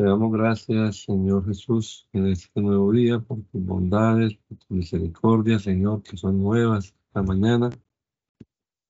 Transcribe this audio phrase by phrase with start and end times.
[0.00, 5.58] Te damos gracias, Señor Jesús, en este nuevo día, por tus bondades, por tu misericordia,
[5.58, 7.68] Señor, que son nuevas esta mañana.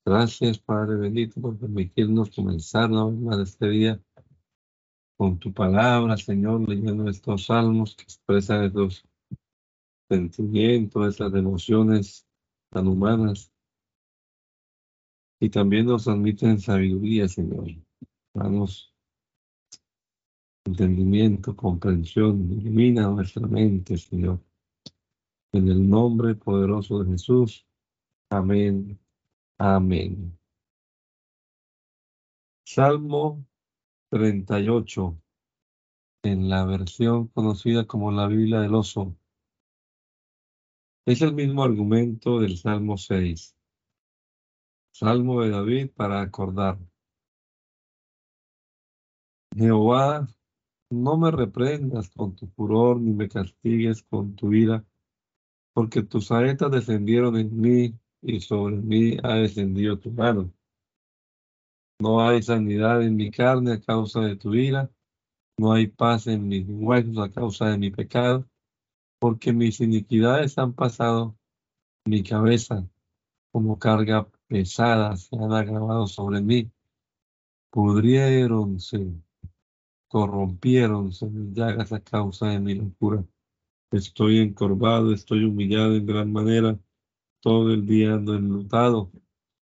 [0.04, 4.00] Gracias, Padre bendito, por permitirnos comenzar más este día
[5.16, 9.04] con tu palabra, Señor, leyendo estos salmos que expresan estos
[10.08, 12.24] sentimientos, esas emociones
[12.70, 13.50] tan humanas.
[15.40, 17.66] Y también nos admiten sabiduría, Señor.
[18.32, 18.89] Danos
[20.64, 24.40] entendimiento, comprensión, ilumina nuestra mente, Señor.
[25.52, 27.66] En el nombre poderoso de Jesús.
[28.30, 28.98] Amén.
[29.58, 30.38] Amén.
[32.64, 33.44] Salmo
[34.10, 35.20] 38,
[36.22, 39.16] en la versión conocida como la Biblia del Oso.
[41.06, 43.56] Es el mismo argumento del Salmo 6.
[44.92, 46.78] Salmo de David para acordar.
[49.56, 50.28] Jehová
[50.90, 54.84] no me reprendas con tu furor, ni me castigues con tu ira,
[55.72, 60.52] porque tus saetas descendieron en mí, y sobre mí ha descendido tu mano.
[62.00, 64.90] No hay sanidad en mi carne a causa de tu ira,
[65.58, 68.48] no hay paz en mis huesos a causa de mi pecado,
[69.18, 71.36] porque mis iniquidades han pasado
[72.06, 72.88] mi cabeza
[73.52, 76.70] como carga pesada, se han agravado sobre mí.
[80.10, 83.24] Pudriéronse corrompieronse mis llagas a causa de mi locura.
[83.92, 86.78] Estoy encorvado, estoy humillado en gran manera,
[87.40, 89.12] todo el día ando enlutado,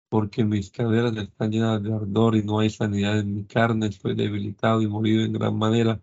[0.08, 4.14] porque mis caderas están llenas de ardor y no hay sanidad en mi carne, estoy
[4.14, 6.00] debilitado y morido en gran manera.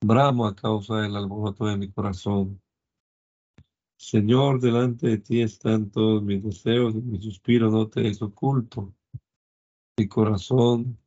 [0.00, 2.60] Bramo a causa del alboroto de mi corazón.
[3.96, 8.94] Señor, delante de ti están todos mis deseos y mi suspiro no te es oculto.
[9.98, 10.98] Mi corazón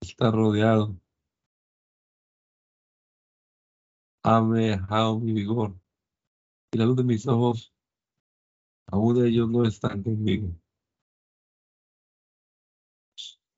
[0.00, 1.01] está rodeado
[4.22, 5.74] hame dejado mi vigor
[6.72, 7.72] y la luz de mis ojos,
[8.86, 10.48] aún ellos no están conmigo.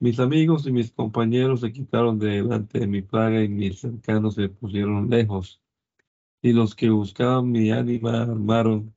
[0.01, 4.35] Mis amigos y mis compañeros se quitaron de delante de mi plaga y mis cercanos
[4.35, 5.63] se pusieron lejos.
[6.43, 8.95] Y los que buscaban mi ánima armaron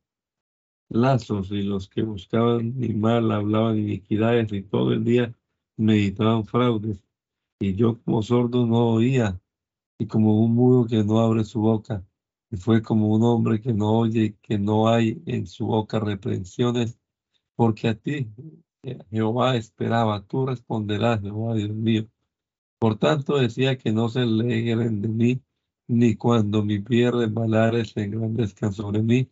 [0.89, 5.33] lazos y los que buscaban mi mal hablaban iniquidades y todo el día
[5.77, 7.03] meditaban fraudes.
[7.59, 9.39] Y yo como sordo no oía
[9.97, 12.05] y como un mudo que no abre su boca,
[12.51, 16.99] y fue como un hombre que no oye que no hay en su boca reprensiones,
[17.55, 18.29] porque a ti,
[19.09, 22.07] Jehová, esperaba, tú responderás, Jehová, Dios mío.
[22.79, 25.41] Por tanto decía que no se alegren de mí,
[25.87, 29.29] ni cuando mi pie resbalare se engrandezcan sobre mí,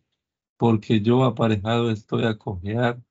[0.58, 3.02] porque yo aparejado estoy a cojear,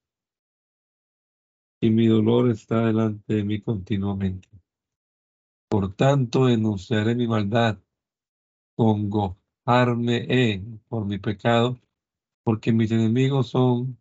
[1.80, 4.55] y mi dolor está delante de mí continuamente.
[5.76, 7.78] Por tanto, enunciaré mi maldad,
[8.78, 11.78] congojarme he por mi pecado,
[12.46, 13.98] porque mis enemigos son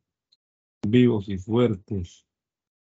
[0.87, 2.29] vivos y fuertes,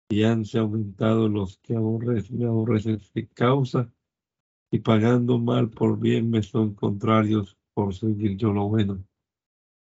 [0.08, 3.88] y hanse aumentado los que aborrecen, me aborrecen sin causa,
[4.72, 9.04] y pagando mal por bien me son contrarios por seguir yo lo bueno.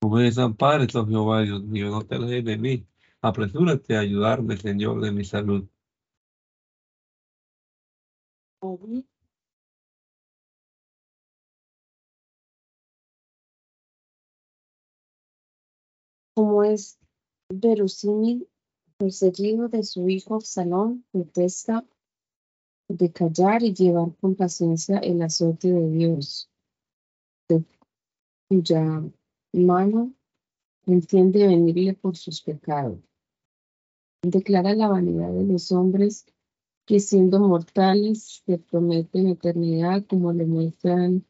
[0.02, 2.88] No me desampares, oh Jehová, Dios mío, no te alejes de mí.
[3.22, 5.68] Apresúrate a ayudarme, Señor, de mi salud.
[16.36, 17.00] Como es
[17.50, 18.50] verosímil,
[18.98, 21.86] perseguido de su hijo Absalón, protesta
[22.88, 26.50] de callar y llevar con paciencia el azote de Dios,
[27.48, 27.64] de
[28.50, 29.04] cuya
[29.54, 30.14] mano
[30.86, 33.00] entiende venirle por sus pecados.
[34.24, 36.26] Declara la vanidad de los hombres
[36.86, 41.26] que siendo mortales se prometen eternidad como le muestran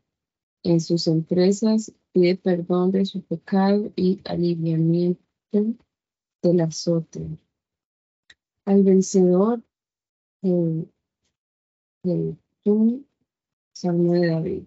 [0.64, 5.22] en sus empresas, pide perdón de su pecado y aliviamiento
[6.42, 7.38] del azote.
[8.66, 9.64] Al vencedor
[10.42, 10.92] del,
[12.04, 12.38] del
[13.74, 14.64] Salmo de David.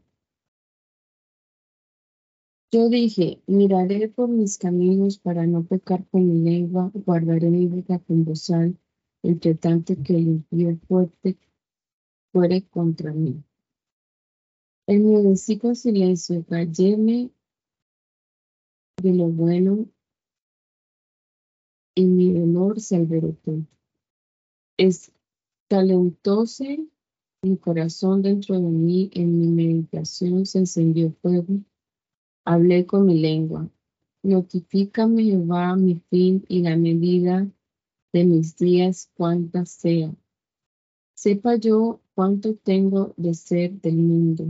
[2.71, 7.99] Yo dije, miraré por mis caminos para no pecar con mi lengua, guardaré mi boca
[7.99, 8.79] con bozal
[9.23, 11.37] entre tanto que el impío fuerte
[12.33, 13.43] fuere contra mí.
[14.87, 17.31] En mi con silencio, calléme
[19.03, 19.87] de lo bueno
[21.95, 23.67] y mi dolor se alberotó.
[25.69, 26.89] talentóse
[27.43, 31.61] mi corazón dentro de mí, en mi meditación se encendió fuego.
[32.45, 33.69] Hablé con mi lengua.
[34.23, 37.47] Notifícame, Jehová, mi fin y la medida
[38.13, 40.15] de mis días cuantas sea.
[41.15, 44.47] Sepa yo cuánto tengo de ser del mundo.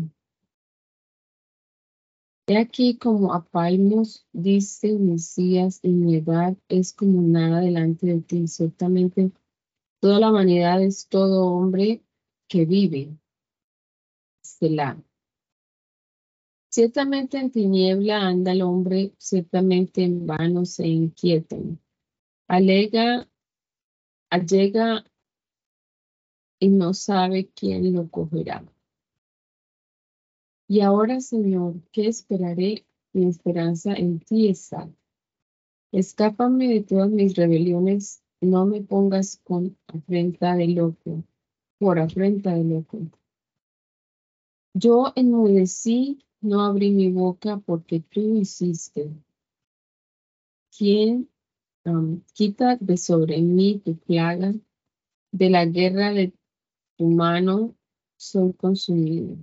[2.47, 8.21] He aquí como a palmos dice Mesías, y mi edad es como nada delante de
[8.23, 8.49] ti.
[8.49, 9.33] Ciertamente
[10.01, 12.03] toda la humanidad es todo hombre
[12.49, 13.19] que vive.
[14.43, 15.03] Selah.
[16.71, 21.79] Ciertamente en tiniebla anda el hombre, ciertamente en vano se inquietan.
[22.47, 23.29] Alega,
[24.31, 25.05] allega
[26.59, 28.65] y no sabe quién lo cogerá.
[30.69, 32.85] Y ahora, Señor, ¿qué esperaré?
[33.13, 34.89] Mi esperanza en ti está.
[35.93, 41.25] Escápame de todas mis rebeliones, no me pongas con afrenta de loco,
[41.79, 42.99] por afrenta de loco.
[44.75, 49.11] Yo enmudecí, no abrí mi boca porque tú hiciste.
[50.77, 51.31] ¿Quién
[51.89, 54.55] um, quita de sobre mí tu plaga?
[55.33, 56.33] De la guerra de
[56.97, 57.75] tu mano
[58.17, 59.37] soy consumido.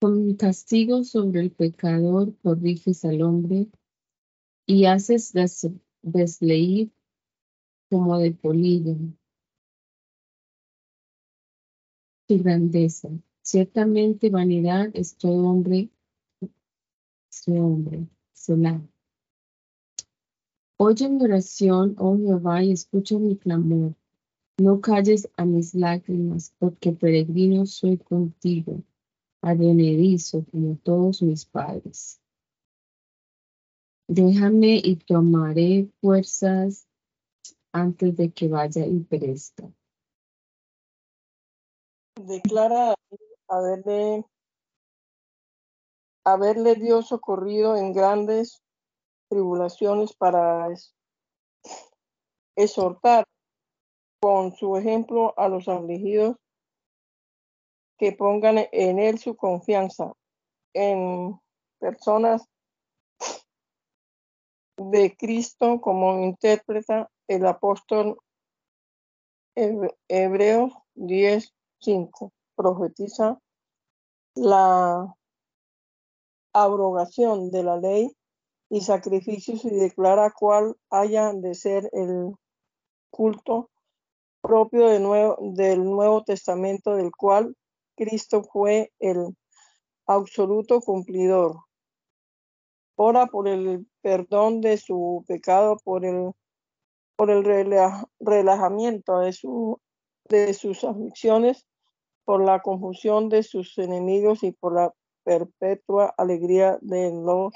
[0.00, 3.66] Con castigo sobre el pecador corriges al hombre
[4.66, 5.32] y haces
[6.02, 6.90] desleír
[7.88, 8.96] como de polillo
[12.26, 13.08] tu grandeza.
[13.42, 15.88] Ciertamente vanidad es todo hombre,
[17.30, 18.95] su hombre, Selah.
[20.78, 23.94] Oye mi oración, oh Jehová, y escucha mi clamor.
[24.58, 28.82] No calles a mis lágrimas, porque peregrino soy contigo
[29.46, 32.20] advenedizo como todos mis padres.
[34.08, 36.86] Déjame y tomaré fuerzas
[37.72, 39.70] antes de que vaya y perezca.
[42.16, 42.94] Declara
[43.48, 44.24] haberle,
[46.24, 48.62] haberle Dios socorrido en grandes
[49.28, 50.68] tribulaciones para
[52.56, 53.24] exhortar
[54.20, 56.36] con su ejemplo a los afligidos
[57.98, 60.12] que pongan en él su confianza
[60.74, 61.38] en
[61.78, 62.48] personas
[64.76, 68.18] de Cristo como interpreta el apóstol
[69.54, 72.32] Hebreos 10:5.
[72.54, 73.38] Profetiza
[74.34, 75.14] la
[76.52, 78.15] abrogación de la ley
[78.68, 82.34] y sacrificios y declara cuál haya de ser el
[83.10, 83.70] culto
[84.40, 87.56] propio de nuevo, del Nuevo Testamento, del cual
[87.96, 89.36] Cristo fue el
[90.06, 91.56] absoluto cumplidor.
[92.96, 96.32] Ora por el perdón de su pecado, por el,
[97.16, 97.44] por el
[98.20, 99.80] relajamiento de, su,
[100.28, 101.66] de sus aflicciones,
[102.24, 104.92] por la confusión de sus enemigos y por la
[105.24, 107.52] perpetua alegría de los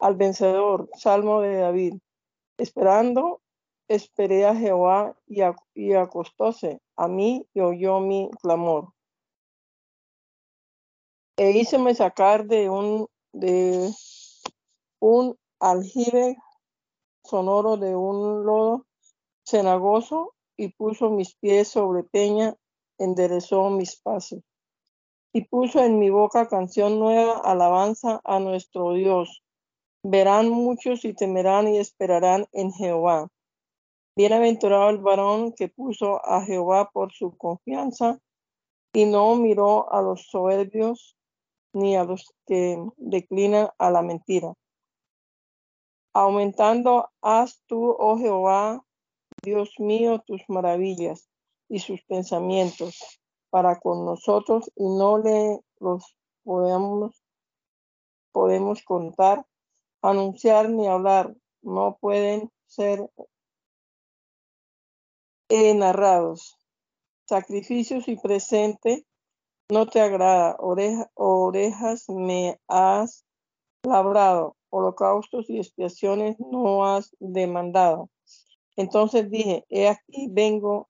[0.00, 1.94] Al vencedor, Salmo de David,
[2.56, 3.40] esperando
[3.88, 8.92] esperé a Jehová y, acostóse a mí y oyó mi clamor.
[11.36, 13.90] E híceme sacar de un, de
[15.00, 16.36] un aljibe
[17.24, 18.86] sonoro de un lodo
[19.44, 22.56] cenagoso y puso mis pies sobre peña,
[22.98, 24.40] enderezó mis pasos.
[25.32, 29.42] Y puso en mi boca canción nueva, alabanza a nuestro Dios.
[30.02, 33.28] Verán muchos y temerán y esperarán en Jehová.
[34.16, 38.18] Bienaventurado el varón que puso a Jehová por su confianza
[38.92, 41.16] y no miró a los soberbios
[41.72, 44.54] ni a los que declinan a la mentira.
[46.14, 48.84] Aumentando haz tú, oh Jehová,
[49.42, 51.28] Dios mío, tus maravillas
[51.68, 57.22] y sus pensamientos para con nosotros y no le los podemos,
[58.32, 59.44] podemos contar,
[60.02, 61.34] anunciar ni hablar.
[61.62, 63.10] No pueden ser
[65.74, 66.56] narrados.
[67.26, 69.06] Sacrificios y presente
[69.70, 70.56] no te agrada.
[71.14, 73.24] orejas me has
[73.82, 74.56] labrado.
[74.70, 78.10] Holocaustos y expiaciones no has demandado.
[78.76, 80.88] Entonces dije, he aquí vengo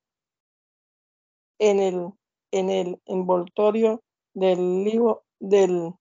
[1.59, 2.09] en el,
[2.51, 4.03] en el envoltorio
[4.35, 5.95] del libro, del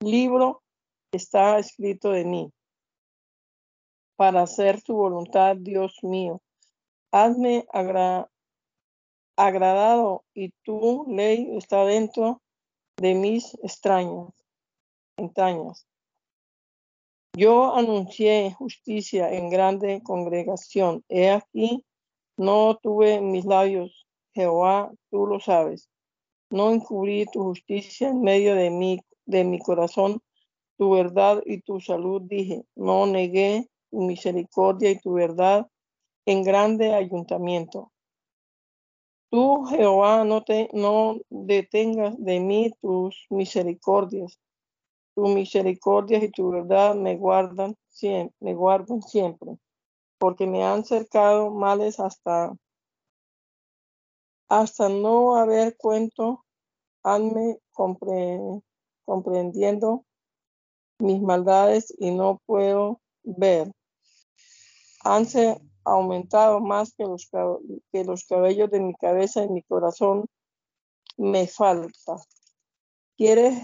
[0.00, 0.62] libro
[1.12, 2.52] está escrito de mí,
[4.16, 6.40] para hacer tu voluntad, Dios mío
[7.12, 7.66] hazme
[9.36, 12.40] agradado y tu ley está dentro
[12.96, 14.28] de mis extrañas
[15.16, 15.86] entrañas.
[17.36, 21.04] Yo anuncié justicia en grande congregación.
[21.08, 21.84] He aquí,
[22.36, 25.89] no tuve mis labios, Jehová, tú lo sabes.
[26.50, 30.20] No encubrí tu justicia en medio de mi, de mi corazón,
[30.76, 32.64] tu verdad y tu salud dije.
[32.74, 35.68] No negué tu misericordia y tu verdad
[36.26, 37.92] en grande ayuntamiento.
[39.30, 44.40] Tú, Jehová, no, te, no detengas de mí tus misericordias.
[45.14, 49.56] Tu misericordia y tu verdad me guardan siempre, me guardan siempre,
[50.18, 52.52] porque me han cercado males hasta
[54.50, 56.44] hasta no haber cuento,
[57.04, 57.60] hanme
[59.04, 60.04] comprendiendo
[60.98, 63.72] mis maldades y no puedo ver.
[65.04, 67.30] Hanse aumentado más que los,
[67.92, 70.26] que los cabellos de mi cabeza y mi corazón
[71.16, 72.16] me falta.
[73.16, 73.56] ¿Quieres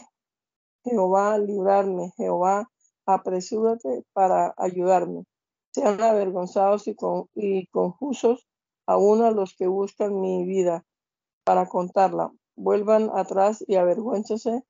[0.84, 2.12] Jehová librarme?
[2.16, 2.70] Jehová,
[3.06, 5.24] apresúrate para ayudarme.
[5.72, 8.46] Sean avergonzados y, con, y confusos
[8.86, 10.84] aún a los que buscan mi vida
[11.44, 12.32] para contarla.
[12.56, 14.62] Vuelvan atrás y avergüéncense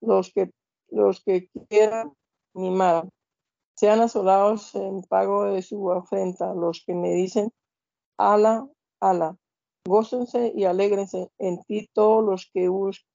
[0.00, 0.50] los que,
[0.90, 2.12] los que quieran
[2.54, 3.10] mi mal.
[3.76, 7.52] Sean asolados en pago de su afrenta los que me dicen,
[8.16, 8.68] ala,
[9.00, 9.36] ala.
[9.86, 12.70] Gócense y alégrense en ti todos los que,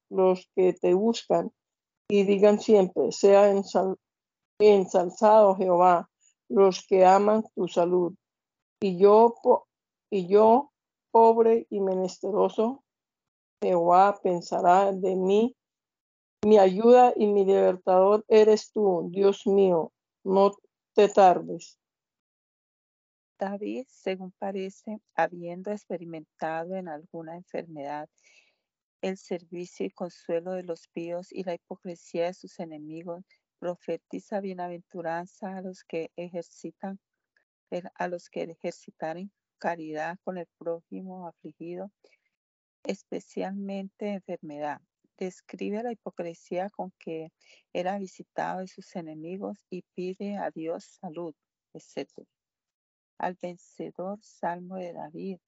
[0.09, 1.51] los que te buscan
[2.09, 3.51] y digan siempre, sea
[4.59, 6.09] ensalzado Jehová,
[6.49, 8.13] los que aman tu salud.
[8.81, 9.35] Y yo,
[10.09, 10.71] y yo,
[11.11, 12.83] pobre y menesteroso,
[13.61, 15.55] Jehová pensará de mí.
[16.45, 19.91] Mi ayuda y mi libertador eres tú, Dios mío.
[20.23, 20.51] No
[20.93, 21.77] te tardes.
[23.37, 28.09] David, según parece, habiendo experimentado en alguna enfermedad
[29.01, 33.23] el servicio y consuelo de los píos y la hipocresía de sus enemigos,
[33.59, 36.99] profetiza bienaventuranza a los que ejercitan,
[37.95, 41.91] a los que ejercitaren caridad con el prójimo afligido,
[42.83, 44.81] especialmente enfermedad.
[45.17, 47.31] Describe la hipocresía con que
[47.73, 51.35] era visitado de sus enemigos y pide a Dios salud,
[51.73, 52.09] etc.
[53.17, 55.39] Al vencedor Salmo de David.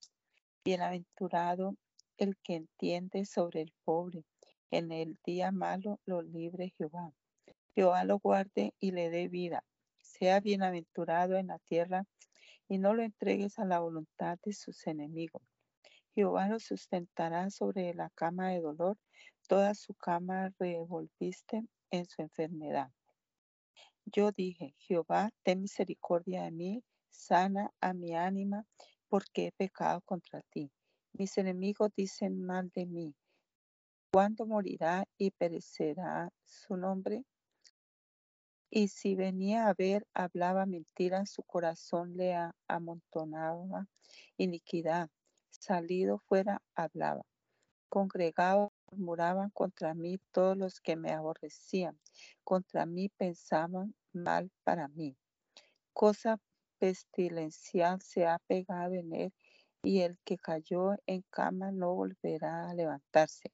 [0.64, 1.74] Bienaventurado
[2.18, 4.24] el que entiende sobre el pobre.
[4.70, 7.12] En el día malo lo libre Jehová.
[7.74, 9.64] Jehová lo guarde y le dé vida.
[10.02, 12.04] Sea bienaventurado en la tierra
[12.72, 15.42] y no lo entregues a la voluntad de sus enemigos.
[16.14, 18.96] Jehová lo sustentará sobre la cama de dolor,
[19.46, 22.90] toda su cama revolviste en su enfermedad.
[24.06, 28.64] Yo dije, Jehová, ten misericordia de mí, sana a mi ánima,
[29.06, 30.72] porque he pecado contra ti.
[31.12, 33.14] Mis enemigos dicen mal de mí.
[34.14, 37.22] ¿Cuándo morirá y perecerá su nombre?
[38.74, 42.34] Y si venía a ver, hablaba mentira, su corazón le
[42.68, 43.86] amontonaba
[44.38, 45.10] iniquidad.
[45.50, 47.20] Salido fuera, hablaba.
[47.90, 52.00] Congregado, murmuraban contra mí todos los que me aborrecían.
[52.44, 55.18] Contra mí pensaban mal para mí.
[55.92, 56.40] Cosa
[56.78, 59.34] pestilencial se ha pegado en él,
[59.82, 63.52] y el que cayó en cama no volverá a levantarse.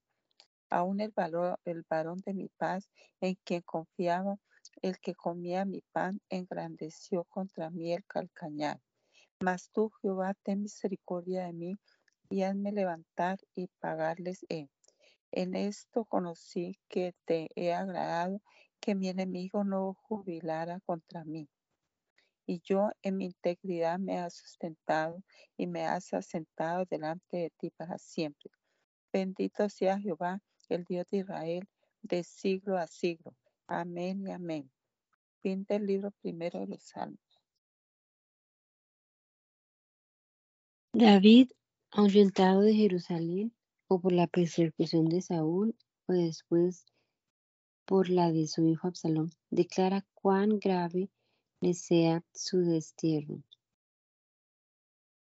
[0.70, 2.88] Aún el, valor, el varón de mi paz,
[3.20, 4.38] en quien confiaba,
[4.82, 8.80] el que comía mi pan engrandeció contra mí el calcañar.
[9.40, 11.78] Mas tú, Jehová, ten misericordia de mí
[12.28, 14.68] y hazme levantar y pagarles he.
[15.30, 18.40] En esto conocí que te he agradado,
[18.80, 21.48] que mi enemigo no jubilara contra mí.
[22.46, 25.22] Y yo en mi integridad me has sustentado
[25.56, 28.50] y me has asentado delante de ti para siempre.
[29.12, 31.68] Bendito sea Jehová, el Dios de Israel,
[32.02, 33.34] de siglo a siglo.
[33.68, 34.70] Amén y amén.
[35.42, 37.20] Fin del libro primero de los Salmos.
[40.94, 41.50] David,
[41.90, 43.54] ahuyentado de Jerusalén,
[43.87, 46.87] o por la persecución de Saúl, o después
[47.84, 51.10] por la de su hijo Absalón, declara cuán grave
[51.60, 53.42] le sea su destierro,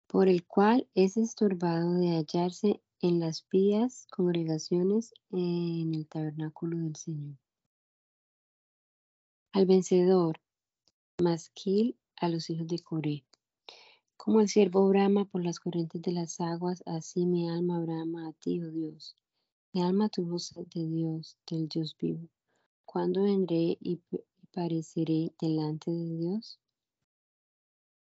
[0.08, 6.96] por el cual es estorbado de hallarse en las pías congregaciones en el tabernáculo del
[6.96, 7.41] Señor.
[9.54, 10.40] Al vencedor,
[11.20, 13.22] Masquil, a los hijos de Coré.
[14.16, 18.32] Como el siervo brama por las corrientes de las aguas, así mi alma brama a
[18.32, 19.14] ti, oh Dios.
[19.74, 22.30] Mi alma tuvo sed de Dios, del Dios vivo.
[22.86, 24.00] ¿Cuándo vendré y
[24.52, 26.58] pareceré delante de Dios?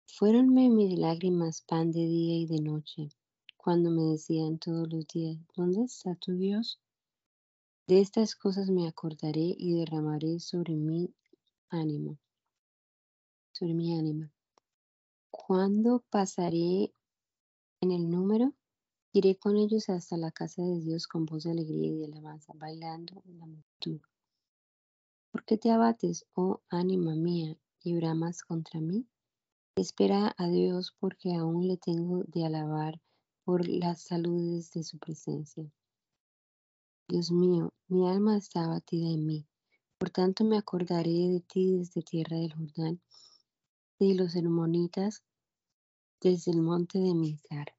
[0.08, 3.08] Fuéronme mis lágrimas pan de día y de noche,
[3.56, 6.80] cuando me decían todos los días, ¿dónde está tu Dios?
[7.86, 11.14] De estas cosas me acordaré y derramaré sobre mí
[11.70, 12.18] ánimo,
[13.52, 14.32] sobre mi ánima.
[15.30, 16.94] ¿Cuándo pasaré
[17.80, 18.52] en el número?
[19.12, 22.52] Iré con ellos hasta la casa de Dios con voz de alegría y de alabanza,
[22.56, 24.00] bailando en la multitud.
[25.30, 29.06] ¿Por qué te abates, oh ánima mía, y bramas contra mí?
[29.76, 33.00] Espera a Dios porque aún le tengo de alabar
[33.44, 35.70] por las saludes de su presencia.
[37.08, 39.46] Dios mío, mi alma está abatida en mí.
[39.98, 43.00] Por tanto me acordaré de ti desde tierra del Jordán,
[43.98, 45.22] de los hermonitas,
[46.20, 47.74] desde el monte de Mincar.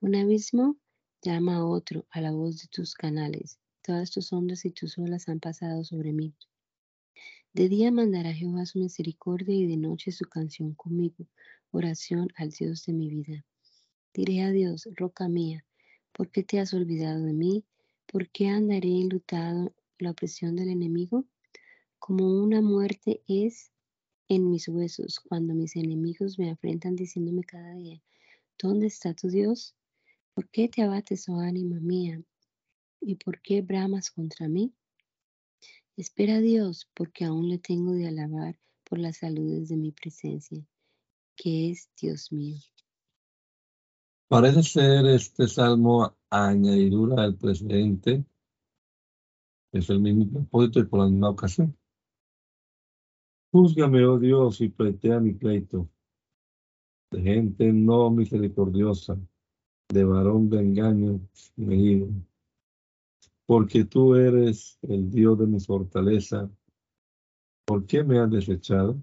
[0.00, 0.76] Un abismo
[1.22, 3.58] llama a otro a la voz de tus canales.
[3.80, 6.34] Todas tus ondas y tus olas han pasado sobre mí.
[7.54, 11.26] De día mandará Jehová su misericordia y de noche su canción conmigo,
[11.70, 13.44] oración al Dios de mi vida.
[14.12, 15.64] Diré a Dios, roca mía,
[16.12, 17.64] ¿por qué te has olvidado de mí?
[18.06, 21.24] ¿Por qué andaré enlutado la opresión del enemigo?
[21.98, 23.70] Como una muerte es
[24.28, 28.02] en mis huesos cuando mis enemigos me afrentan diciéndome cada día,
[28.60, 29.74] ¿dónde está tu Dios?
[30.34, 32.22] ¿Por qué te abates, oh ánima mía?
[33.00, 34.72] ¿Y por qué bramas contra mí?
[35.96, 40.66] Espera a Dios, porque aún le tengo de alabar por las saludes de mi presencia,
[41.36, 42.58] que es Dios mío.
[44.28, 48.24] Parece ser este salmo añadidura del precedente.
[49.72, 51.76] Es el mismo propósito y por la misma ocasión.
[53.50, 55.88] Júzgame, oh Dios, y pletea mi pleito.
[57.10, 59.18] De gente no misericordiosa,
[59.88, 61.20] de varón de engaño
[61.56, 62.06] me
[63.46, 66.50] Porque tú eres el Dios de mi fortaleza.
[67.66, 68.96] ¿Por qué me has desechado?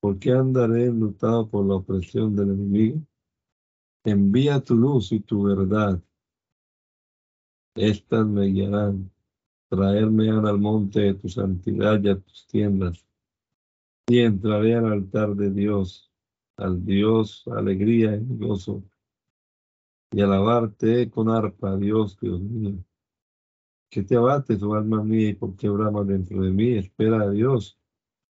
[0.00, 3.00] ¿Por qué andaré enlutado por la opresión del enemigo?
[4.04, 6.02] Envía tu luz y tu verdad.
[7.74, 9.10] Estas me guiarán.
[9.72, 13.06] Traerme al monte de tu santidad y a tus tiendas.
[14.06, 16.12] Y entraré al altar de Dios,
[16.58, 18.82] al Dios alegría y gozo.
[20.10, 22.84] Y alabarte con arpa, Dios, Dios mío.
[23.88, 26.76] Que te abates, oh alma mía, y porque brama dentro de mí.
[26.76, 27.78] Espera a Dios,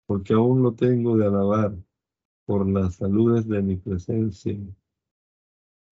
[0.07, 1.75] porque aún lo tengo de alabar
[2.45, 4.57] por las saludes de mi presencia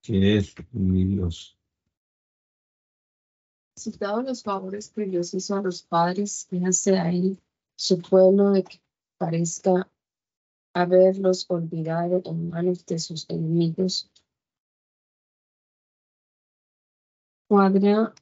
[0.01, 1.54] que es mi Dios.
[3.77, 7.37] Citado los favores que Dios hizo a los padres, fíjense ahí
[7.75, 8.81] su pueblo de que
[9.17, 9.89] parezca
[10.73, 14.09] haberlos olvidado en manos de sus enemigos.
[17.49, 18.13] Cuadra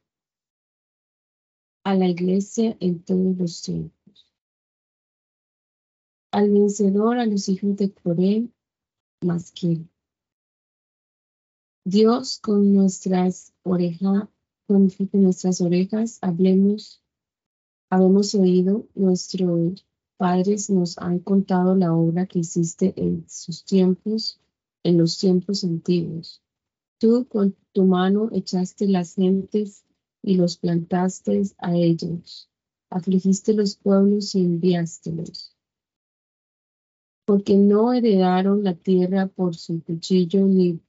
[1.84, 4.34] a la iglesia en todos los tiempos.
[6.32, 8.48] Al vencedor, a los hijos de Coré,
[9.22, 9.84] más que
[11.84, 14.28] Dios con nuestras orejas,
[14.66, 17.02] con nuestras orejas, hablemos,
[17.90, 24.40] habemos oído, nuestros padres nos han contado la obra que hiciste en sus tiempos,
[24.82, 26.42] en los tiempos antiguos.
[26.98, 29.84] Tú con tu mano echaste las gentes
[30.22, 32.48] y los plantaste a ellos.
[32.88, 35.54] Afligiste los pueblos y enviástelos.
[37.26, 40.80] Porque no heredaron la tierra por su cuchillo ni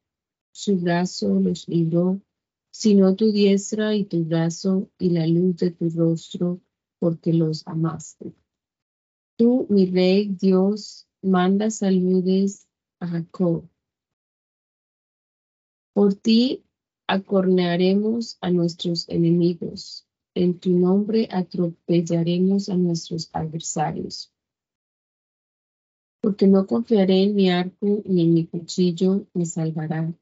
[0.52, 2.22] su brazo los libró,
[2.78, 6.60] sino tu diestra y tu brazo y la luz de tu rostro,
[7.00, 8.34] porque los amaste.
[9.38, 12.68] Tú, mi rey Dios, manda saludes
[13.00, 13.70] a Jacob.
[15.94, 16.66] Por ti
[17.08, 20.06] acornearemos a nuestros enemigos.
[20.34, 24.34] En tu nombre atropellaremos a nuestros adversarios.
[26.20, 30.14] Porque no confiaré en mi arco ni en mi cuchillo me salvará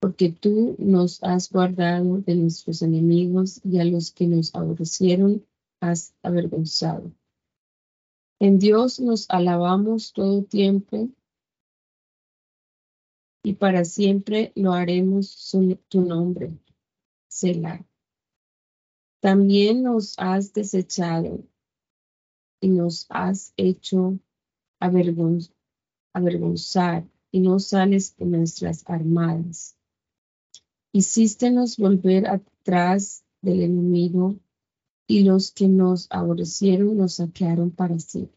[0.00, 5.44] porque tú nos has guardado de nuestros enemigos y a los que nos aborrecieron
[5.80, 7.10] has avergonzado.
[8.40, 11.08] En Dios nos alabamos todo tiempo
[13.42, 15.52] y para siempre lo haremos
[15.88, 16.52] tu nombre,
[17.28, 17.84] Selah.
[19.20, 21.40] También nos has desechado
[22.60, 24.18] y nos has hecho
[24.78, 25.52] avergonzar
[27.32, 29.77] y no sales en nuestras armadas.
[30.92, 34.36] Hicístenos volver atrás del enemigo
[35.06, 38.30] y los que nos aborrecieron nos saquearon para sí.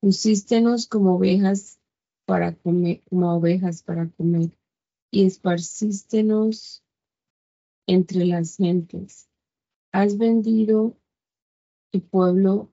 [0.00, 1.78] Pusístenos como ovejas
[2.24, 4.50] para comer, como ovejas para comer,
[5.10, 6.82] y esparcístenos
[7.86, 9.28] entre las gentes.
[9.92, 10.96] Has vendido
[11.90, 12.70] tu pueblo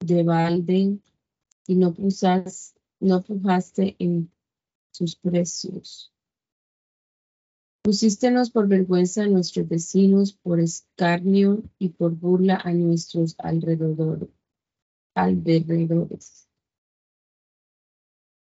[0.00, 0.98] de balde
[1.66, 4.30] y no, pusas, no pujaste en
[4.92, 6.11] sus precios.
[7.84, 14.28] Pusístenos por vergüenza a nuestros vecinos, por escarnio y por burla a nuestros alrededores.
[15.16, 16.48] alrededores.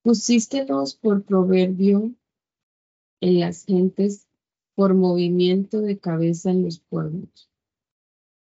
[0.03, 2.13] Pusístenos por proverbio
[3.21, 4.27] en las gentes,
[4.75, 7.49] por movimiento de cabeza en los pueblos.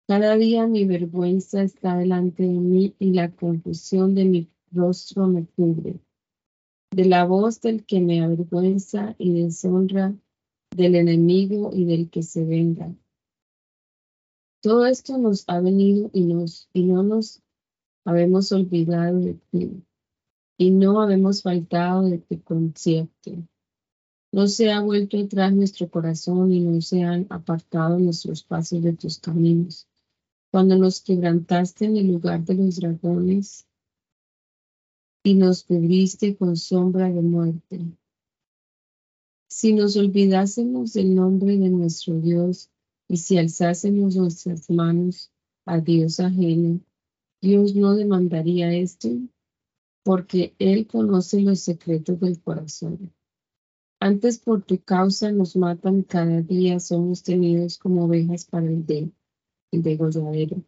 [0.06, 5.46] Cada día mi vergüenza está delante de mí y la confusión de mi rostro me
[5.46, 5.98] cubre.
[6.92, 10.14] De la voz del que me avergüenza y deshonra
[10.76, 12.94] del enemigo y del que se venga.
[14.60, 17.42] Todo esto nos ha venido y, nos, y no nos
[18.04, 19.82] habemos olvidado de ti
[20.58, 23.32] y no habemos faltado de tu concierto.
[24.32, 28.92] No se ha vuelto atrás nuestro corazón y no se han apartado nuestros pasos de
[28.92, 29.86] tus caminos.
[30.50, 33.66] Cuando nos quebrantaste en el lugar de los dragones
[35.22, 37.80] y nos cubriste con sombra de muerte.
[39.58, 42.70] Si nos olvidásemos del nombre de nuestro Dios
[43.08, 45.32] y si alzásemos nuestras manos
[45.64, 46.80] a Dios ajeno,
[47.40, 49.08] Dios no demandaría esto
[50.04, 53.14] porque Él conoce los secretos del corazón.
[53.98, 59.10] Antes por tu causa nos matan cada día, somos tenidos como ovejas para el, de,
[59.72, 60.62] el degolladero.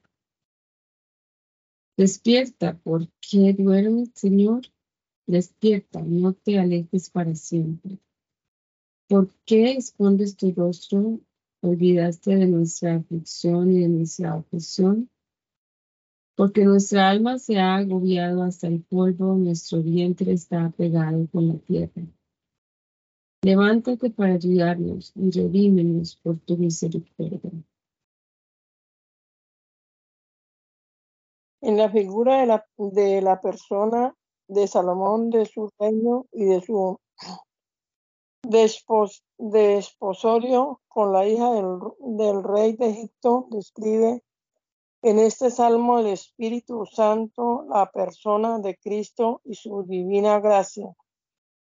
[1.99, 4.63] Despierta, ¿por qué duermes, Señor?
[5.27, 7.99] Despierta, no te alejes para siempre.
[9.09, 11.19] ¿Por qué escondes tu rostro?
[11.63, 15.09] ¿Olvidaste de nuestra aflicción y de nuestra opresión?
[16.37, 21.55] Porque nuestra alma se ha agobiado hasta el polvo, nuestro vientre está pegado con la
[21.55, 22.03] tierra.
[23.43, 27.41] Levántate para ayudarnos y redímenos por tu misericordia.
[31.63, 34.15] En la figura de la, de la persona
[34.49, 36.99] de Salomón, de su reino y de su
[39.39, 44.23] desposorio con la hija del, rey de Egipto, describe
[45.03, 50.95] en este salmo el Espíritu Santo, la persona de Cristo y su divina gracia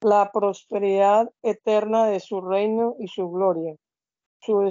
[0.04, 3.74] la prosperidad eterna de su reino y su gloria,
[4.38, 4.70] su,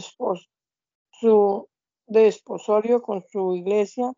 [1.10, 1.70] su
[2.06, 4.14] desposorio con su iglesia,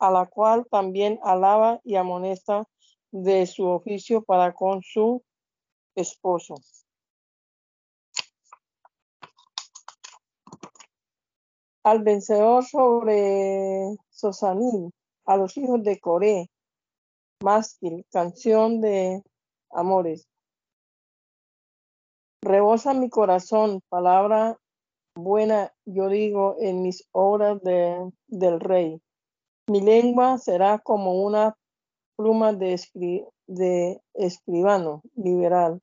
[0.00, 2.66] a la cual también alaba y amonesta
[3.12, 5.22] de su oficio para con su
[5.94, 6.56] esposo.
[11.88, 14.92] Al vencedor sobre Sosanín,
[15.24, 16.50] a los hijos de Coré,
[17.42, 19.22] mástil, canción de
[19.70, 20.28] amores.
[22.42, 24.58] Rebosa mi corazón, palabra
[25.14, 29.00] buena, yo digo, en mis obras de, del rey.
[29.70, 31.56] Mi lengua será como una
[32.16, 32.78] pluma de,
[33.46, 35.80] de escribano liberal.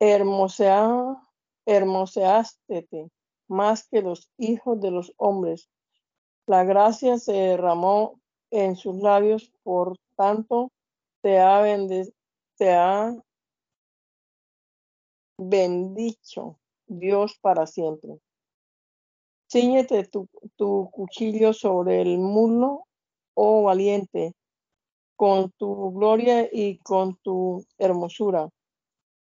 [0.00, 1.16] Hermosea,
[1.64, 3.08] hermoseástete
[3.48, 5.68] más que los hijos de los hombres.
[6.46, 10.70] La gracia se derramó en sus labios, por tanto,
[11.20, 11.64] te ha,
[12.56, 13.14] te ha
[15.38, 18.18] bendicho Dios para siempre.
[19.50, 20.28] Cíñete tu,
[20.90, 22.86] cuchillo sobre el muslo,
[23.34, 24.32] oh valiente,
[25.16, 28.48] con tu gloria y con tu hermosura.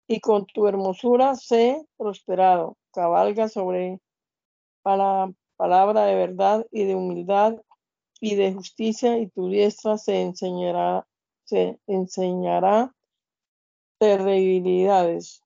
[0.07, 2.77] Y con tu hermosura sé prosperado.
[2.93, 4.01] Cabalga sobre
[4.83, 7.57] para palabra de verdad y de humildad
[8.21, 11.07] y de justicia, y tu diestra se enseñará,
[11.45, 12.95] se enseñará
[13.99, 15.42] terribilidades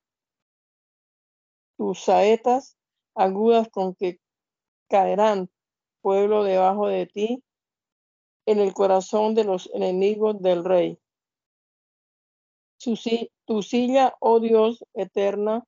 [1.76, 2.76] tus saetas
[3.14, 4.18] agudas con que
[4.88, 5.50] caerán
[6.00, 7.42] pueblo debajo de ti
[8.46, 10.98] en el corazón de los enemigos del rey.
[12.78, 15.66] tu silla, oh Dios eterna,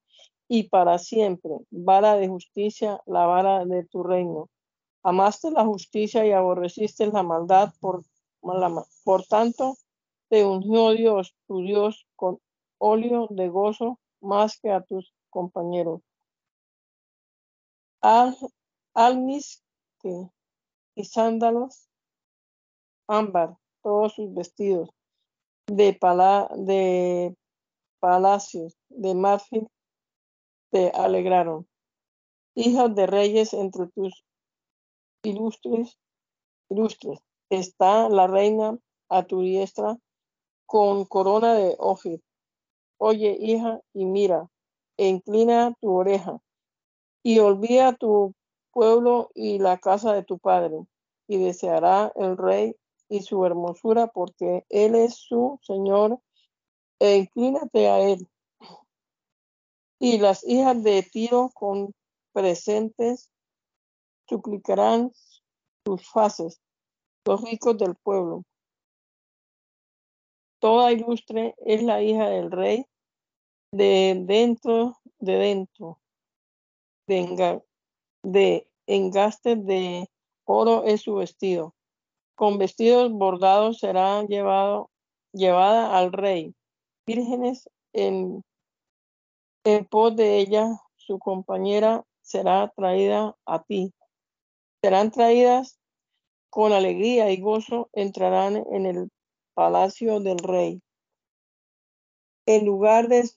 [0.49, 4.49] y para siempre, vara de justicia, la vara de tu reino.
[5.03, 8.03] Amaste la justicia y aborreciste la maldad, por,
[9.05, 9.77] por tanto,
[10.29, 12.41] te ungió Dios, tu Dios, con
[12.79, 16.03] óleo de gozo más que a tus compañero.
[18.01, 18.35] Al,
[20.95, 21.89] y sándalos,
[23.07, 24.91] ámbar, todos sus vestidos,
[25.67, 27.37] de, pala, de
[28.01, 29.69] palacios, de marfil,
[30.71, 31.67] te alegraron.
[32.55, 34.25] Hijas de reyes entre tus
[35.23, 35.99] ilustres,
[36.69, 38.79] ilustres, está la reina
[39.09, 39.99] a tu diestra
[40.67, 42.23] con corona de Ofir.
[42.99, 44.49] Oye, hija, y mira,
[44.97, 46.41] e inclina tu oreja,
[47.23, 48.35] y olvida tu
[48.73, 50.85] pueblo y la casa de tu padre,
[51.29, 52.75] y deseará el rey
[53.09, 56.21] y su hermosura, porque él es su Señor,
[56.99, 58.29] e inclínate a él.
[59.99, 61.95] Y las hijas de Tiro con
[62.33, 63.33] presentes
[64.29, 65.13] suplicarán
[65.85, 66.61] sus faces,
[67.25, 68.45] los ricos del pueblo.
[70.61, 72.85] Toda ilustre es la hija del rey,
[73.73, 76.01] de dentro, de dentro,
[77.07, 77.63] de,
[78.23, 80.09] de engaste de
[80.45, 81.75] oro es su vestido.
[82.35, 84.91] Con vestidos bordados será llevado,
[85.33, 86.55] llevada al rey.
[87.07, 88.43] Vírgenes en
[89.65, 90.67] En pos de ella,
[90.97, 93.93] su compañera será traída a ti.
[94.83, 95.79] Serán traídas
[96.51, 99.11] con alegría y gozo, entrarán en el
[99.55, 100.83] palacio del rey.
[102.47, 103.29] En lugar de,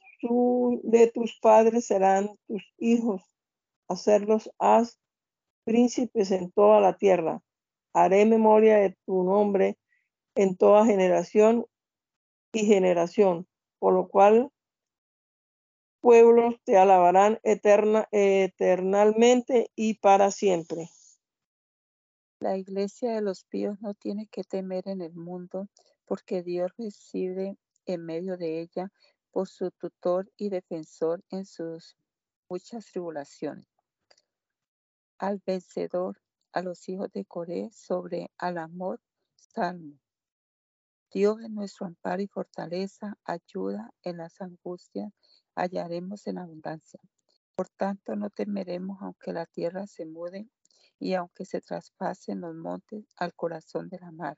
[0.84, 3.24] de tus padres serán tus hijos.
[3.88, 5.00] Hacerlos haz
[5.66, 7.42] príncipes en toda la tierra.
[7.94, 9.78] Haré memoria de tu nombre
[10.36, 11.66] en toda generación
[12.54, 13.48] y generación,
[13.80, 14.52] por lo cual
[16.02, 20.90] pueblos te alabarán eterna, eternalmente y para siempre.
[22.40, 25.70] La iglesia de los píos no tiene que temer en el mundo,
[26.06, 28.92] porque Dios reside en medio de ella
[29.32, 31.96] por su tutor y defensor en sus
[32.50, 33.68] muchas tribulaciones.
[35.20, 39.00] Al vencedor, a los hijos de Coré, sobre al amor,
[39.36, 40.00] salmo.
[41.14, 45.14] Dios es nuestro amparo y fortaleza, ayuda en las angustias,
[45.56, 47.00] hallaremos en abundancia.
[47.56, 50.48] Por tanto, no temeremos aunque la tierra se mude
[51.00, 54.38] y aunque se traspasen los montes al corazón de la mar.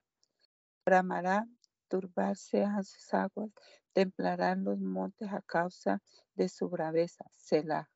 [0.85, 1.47] Bramará,
[1.87, 3.51] turbarse a sus aguas,
[3.93, 6.01] templarán los montes a causa
[6.35, 7.89] de su braveza, Selah.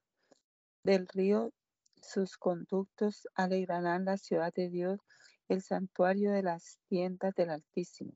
[0.84, 1.52] Del río
[2.02, 5.00] sus conductos alegrarán la ciudad de Dios,
[5.50, 8.14] el santuario de las tiendas del Altísimo.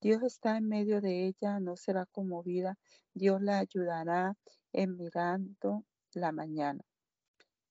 [0.00, 2.78] Dios está en medio de ella, no será conmovida,
[3.12, 4.34] Dios la ayudará
[4.72, 5.84] en mirando
[6.14, 6.82] la mañana.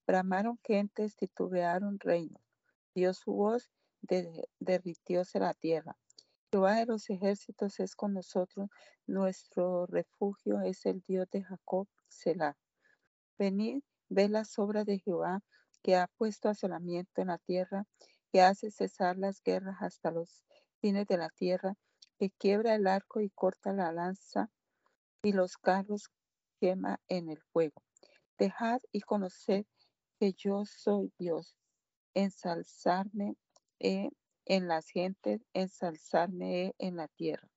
[0.05, 2.41] Bramaron gentes, titubearon reinos.
[2.93, 3.71] Dio su voz,
[4.59, 5.97] derritióse la tierra.
[6.51, 8.69] Jehová de los ejércitos es con nosotros,
[9.05, 12.57] nuestro refugio es el Dios de Jacob, Selah.
[13.37, 15.41] Venid, ve las obras de Jehová,
[15.81, 17.85] que ha puesto asolamiento en la tierra,
[18.31, 20.43] que hace cesar las guerras hasta los
[20.81, 21.75] fines de la tierra,
[22.19, 24.51] que quiebra el arco y corta la lanza,
[25.23, 26.09] y los carros
[26.59, 27.81] quema en el fuego.
[28.37, 29.65] Dejad y conoced
[30.19, 31.55] que yo soy Dios.
[32.13, 33.35] Ensalzarme
[33.79, 37.47] en las gentes, ensalzarme en la tierra.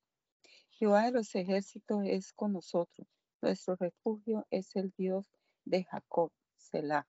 [0.71, 3.09] Jehová de los ejércitos es con nosotros.
[3.41, 5.29] Nuestro refugio es el Dios
[5.65, 7.09] de Jacob, Selah.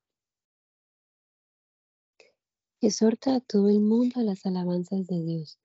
[2.82, 5.60] Exhorta a todo el mundo a las alabanzas de Dios.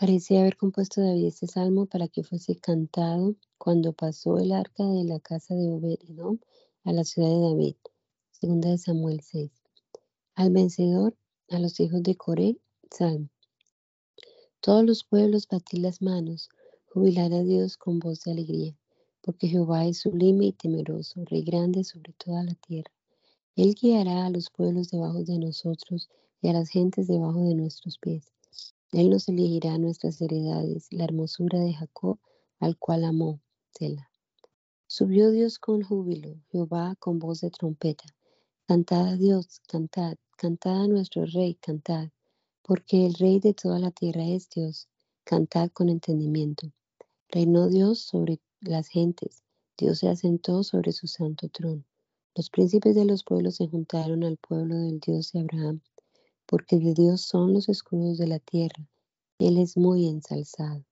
[0.00, 5.04] Parecía haber compuesto David este salmo para que fuese cantado cuando pasó el arca de
[5.04, 6.38] la casa de Obed-Edom
[6.84, 7.76] a la ciudad de David.
[8.30, 9.50] Segunda de Samuel 6.
[10.36, 11.14] Al vencedor,
[11.50, 12.56] a los hijos de Coré,
[12.90, 13.28] Salmo.
[14.60, 16.48] Todos los pueblos batid las manos,
[16.86, 18.74] jubilar a Dios con voz de alegría,
[19.20, 22.90] porque Jehová es sublime y temeroso, rey grande sobre toda la tierra.
[23.54, 26.08] Él guiará a los pueblos debajo de nosotros
[26.40, 28.32] y a las gentes debajo de nuestros pies.
[28.92, 32.18] Él nos elegirá nuestras heredades, la hermosura de Jacob,
[32.58, 34.10] al cual amó, Selah.
[34.88, 38.04] Subió Dios con júbilo, Jehová con voz de trompeta.
[38.66, 42.08] Cantad a Dios, cantad, cantad a nuestro Rey, cantad,
[42.62, 44.88] porque el Rey de toda la tierra es Dios.
[45.22, 46.72] Cantad con entendimiento.
[47.28, 49.44] Reinó Dios sobre las gentes,
[49.78, 51.84] Dios se asentó sobre su santo trono.
[52.34, 55.80] Los príncipes de los pueblos se juntaron al pueblo del Dios de Abraham,
[56.50, 58.84] porque de Dios son los escudos de la tierra.
[59.38, 60.84] Él es muy ensalzado.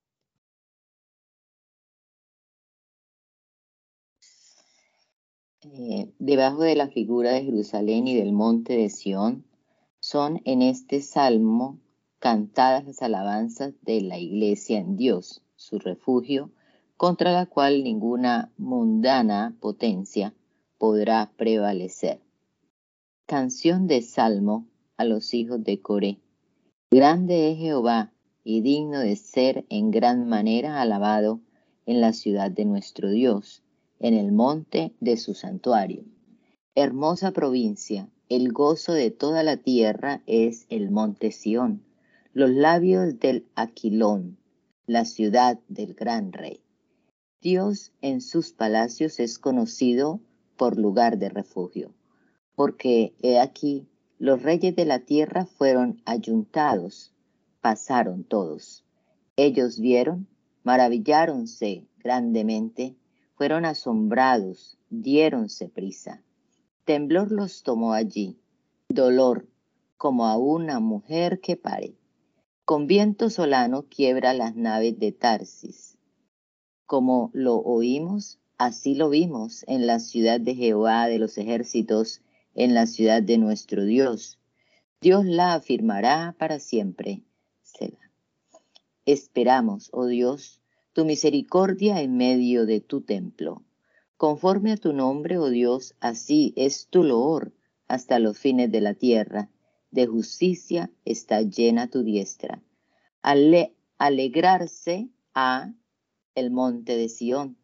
[5.62, 9.44] Eh, debajo de la figura de Jerusalén y del monte de Sión,
[9.98, 11.80] son en este salmo
[12.20, 16.52] cantadas las alabanzas de la iglesia en Dios, su refugio,
[16.96, 20.32] contra la cual ninguna mundana potencia
[20.78, 22.22] podrá prevalecer.
[23.26, 26.18] Canción de salmo a los hijos de Coré.
[26.90, 28.12] Grande es Jehová
[28.44, 31.40] y digno de ser en gran manera alabado
[31.86, 33.62] en la ciudad de nuestro Dios
[34.00, 36.04] en el monte de su santuario.
[36.74, 41.82] Hermosa provincia, el gozo de toda la tierra es el monte Sión,
[42.32, 44.38] los labios del Aquilón,
[44.86, 46.60] la ciudad del gran rey.
[47.40, 50.20] Dios en sus palacios es conocido
[50.56, 51.92] por lugar de refugio,
[52.54, 53.86] porque he aquí
[54.18, 57.12] los reyes de la tierra fueron ayuntados,
[57.60, 58.84] pasaron todos.
[59.36, 60.26] Ellos vieron,
[60.64, 62.96] maravilláronse grandemente
[63.34, 66.22] fueron asombrados, diéronse prisa.
[66.84, 68.40] Temblor los tomó allí,
[68.88, 69.46] dolor,
[69.96, 71.94] como a una mujer que pare.
[72.64, 75.98] Con viento solano quiebra las naves de Tarsis.
[76.86, 82.22] Como lo oímos, así lo vimos en la ciudad de Jehová de los ejércitos,
[82.54, 84.38] en la ciudad de nuestro Dios.
[85.00, 87.22] Dios la afirmará para siempre.
[89.04, 90.60] Esperamos, oh Dios,
[90.92, 93.64] tu misericordia en medio de tu templo,
[94.18, 97.52] Conforme a tu nombre, oh Dios, así es tu loor
[97.86, 99.48] hasta los fines de la tierra.
[99.92, 102.60] De justicia está llena tu diestra.
[103.98, 105.72] alegrarse a
[106.34, 107.56] el monte de Sión,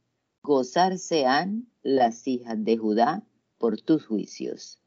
[0.42, 3.24] gozarse han las hijas de Judá
[3.64, 4.78] por tus juicios.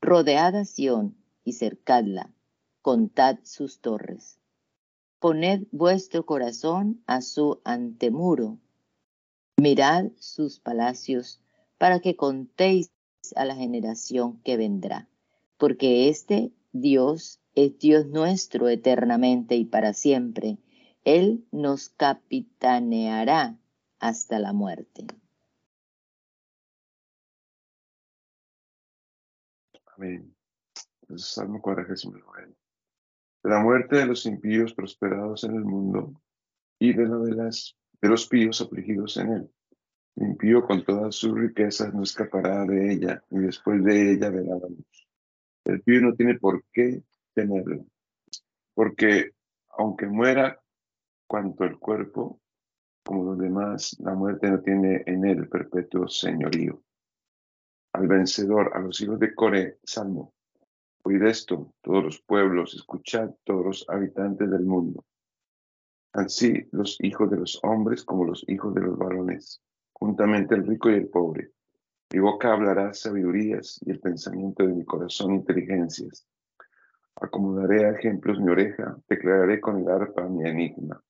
[0.00, 2.32] Rodeada Sión y cercadla,
[2.80, 4.40] contad sus torres.
[5.18, 8.56] Poned vuestro corazón a su antemuro,
[9.58, 11.42] mirad sus palacios,
[11.76, 12.90] para que contéis
[13.36, 15.10] a la generación que vendrá,
[15.58, 20.56] porque este Dios es Dios nuestro eternamente y para siempre.
[21.04, 23.58] Él nos capitaneará
[23.98, 25.06] hasta la muerte.
[30.02, 30.34] Amén.
[31.14, 32.52] Salmo 49.
[33.44, 36.20] De la muerte de los impíos prosperados en el mundo
[36.80, 39.50] y de la de, las, de los píos afligidos en él.
[40.16, 44.56] El impío con todas sus riquezas no escapará de ella, y después de ella verá
[44.56, 45.08] la luz.
[45.64, 47.86] El pío no tiene por qué tenerlo,
[48.74, 49.30] porque
[49.68, 50.60] aunque muera
[51.28, 52.40] cuanto el cuerpo,
[53.04, 56.82] como los demás, la muerte no tiene en él perpetuo señorío.
[57.92, 60.32] Al vencedor, a los hijos de Core, Salmo.
[61.04, 65.04] Oíd esto, todos los pueblos, escuchad todos los habitantes del mundo.
[66.12, 69.60] Así los hijos de los hombres como los hijos de los varones,
[69.92, 71.50] juntamente el rico y el pobre.
[72.12, 76.26] Mi boca hablará sabidurías y el pensamiento de mi corazón inteligencias.
[77.16, 81.02] Acomodaré a ejemplos mi oreja, declararé con el arpa mi enigma.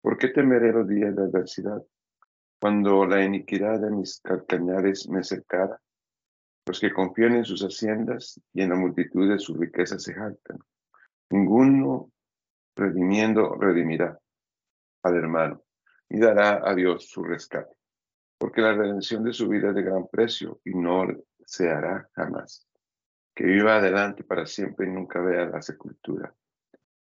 [0.00, 1.82] ¿Por qué temeré los días de adversidad?
[2.60, 5.80] Cuando la iniquidad de mis calcañares me cercara,
[6.66, 10.58] los que confían en sus haciendas y en la multitud de sus riquezas se jactan.
[11.30, 12.10] Ninguno
[12.76, 14.18] redimiendo redimirá
[15.02, 15.62] al hermano
[16.08, 17.74] y dará a Dios su rescate,
[18.38, 21.06] porque la redención de su vida es de gran precio y no
[21.44, 22.66] se hará jamás.
[23.34, 26.34] Que viva adelante para siempre y nunca vea la sepultura,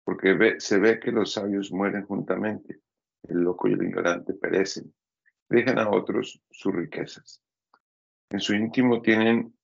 [0.04, 2.80] porque se ve que los sabios mueren juntamente,
[3.22, 4.94] el loco y el ignorante perecen,
[5.48, 7.42] dejan a otros sus riquezas.
[8.30, 9.54] En su íntimo tienen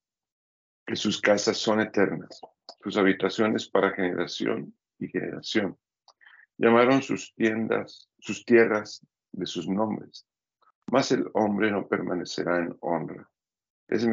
[0.86, 2.40] que sus casas son eternas,
[2.82, 5.78] sus habitaciones para generación y generación.
[6.56, 10.26] Llamaron sus tiendas, sus tierras de sus nombres,
[10.90, 13.28] mas el hombre no permanecerá en honra.
[13.88, 14.06] Es,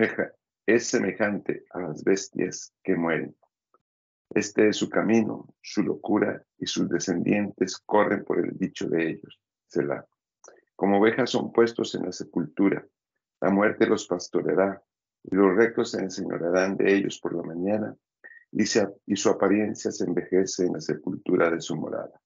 [0.65, 3.35] es semejante a las bestias que mueren.
[4.31, 9.39] Este es su camino, su locura, y sus descendientes corren por el dicho de ellos.
[9.67, 10.05] Selah.
[10.75, 12.85] Como ovejas son puestos en la sepultura,
[13.41, 14.81] la muerte los pastoreará
[15.23, 17.95] y los rectos se enseñorearán de ellos por la mañana,
[18.51, 22.21] y, su apariencia se envejece en la sepultura de su morada.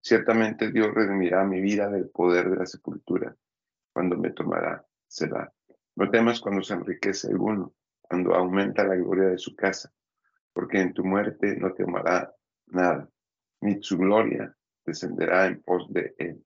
[0.00, 3.36] Ciertamente Dios redimirá mi vida del poder de la sepultura,
[3.92, 5.52] cuando me tomará, será.
[5.96, 9.92] No temas cuando se enriquece alguno, cuando aumenta la gloria de su casa,
[10.52, 12.34] porque en tu muerte no te tomará
[12.66, 13.08] nada,
[13.60, 16.44] ni su gloria descenderá en pos de él.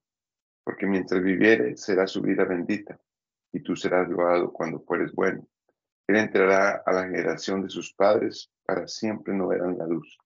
[0.64, 3.01] Porque mientras viviere será su vida bendita,
[3.53, 5.47] y tú serás loado cuando fueres bueno.
[6.07, 10.19] Él entrará a la generación de sus padres, para siempre no verán la luz.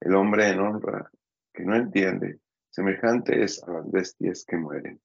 [0.00, 1.10] El hombre en honra,
[1.52, 5.00] que no entiende, semejante es a las bestias que mueren.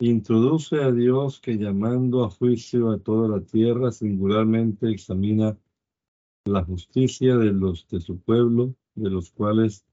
[0.00, 5.58] Introduce a Dios que llamando a juicio a toda la tierra, singularmente examina
[6.44, 9.84] la justicia de los de su pueblo, de los cuales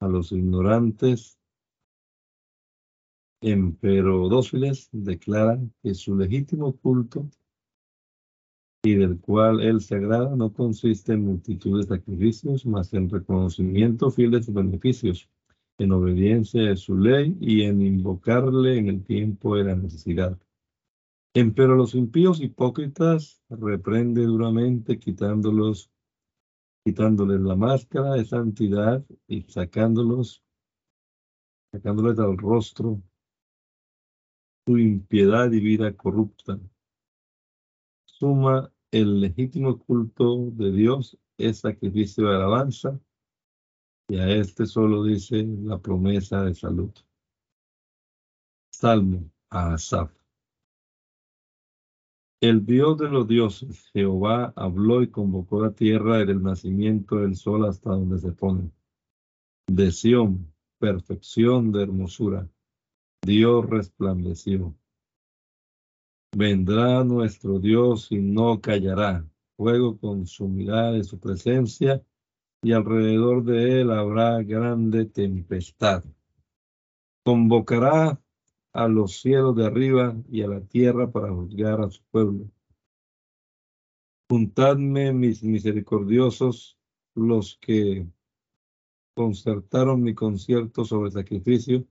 [0.00, 1.38] a los ignorantes
[3.44, 7.28] emperodófiles declaran que su legítimo culto
[8.82, 14.10] y del cual él se agrada no consiste en multitud de sacrificios, mas en reconocimiento
[14.10, 15.28] fiel de sus beneficios,
[15.78, 20.38] en obediencia de su ley y en invocarle en el tiempo de la necesidad.
[21.34, 25.90] Empero los impíos hipócritas reprende duramente quitándolos,
[26.82, 30.42] quitándoles la máscara de santidad y sacándolos,
[31.72, 33.02] sacándoles al rostro
[34.66, 36.58] su impiedad y vida corrupta.
[38.06, 43.00] Suma el legítimo culto de Dios es sacrificio de alabanza
[44.08, 46.92] y a este solo dice la promesa de salud.
[48.70, 50.12] Salmo a Asaf.
[52.40, 57.36] El Dios de los dioses, Jehová, habló y convocó la tierra desde el nacimiento del
[57.36, 58.70] sol hasta donde se pone.
[59.66, 62.46] De Sión, perfección de hermosura.
[63.24, 64.74] Dios resplandeció.
[66.36, 69.26] Vendrá nuestro Dios y no callará.
[69.56, 72.04] Fuego consumirá de su presencia
[72.62, 76.04] y alrededor de él habrá grande tempestad.
[77.24, 78.20] Convocará
[78.72, 82.50] a los cielos de arriba y a la tierra para juzgar a su pueblo.
[84.28, 86.76] Juntadme mis misericordiosos,
[87.14, 88.06] los que
[89.14, 91.86] concertaron mi concierto sobre sacrificio,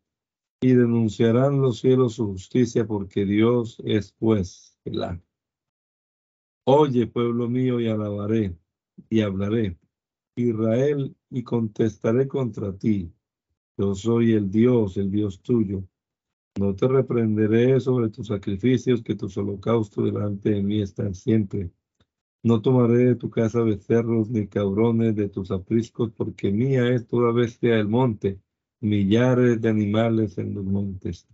[0.63, 4.79] y denunciarán los cielos su justicia, porque Dios es juez.
[6.63, 8.55] Oye, pueblo mío, y alabaré,
[9.09, 9.77] y hablaré.
[10.37, 13.11] Israel, y contestaré contra ti.
[13.77, 15.83] Yo soy el Dios, el Dios tuyo.
[16.57, 21.71] No te reprenderé sobre tus sacrificios, que tus holocaustos delante de mí están siempre.
[22.41, 27.33] No tomaré de tu casa becerros ni cabrones de tus apriscos, porque mía es toda
[27.33, 28.39] bestia del monte,
[28.83, 31.25] millares de animales en los montes.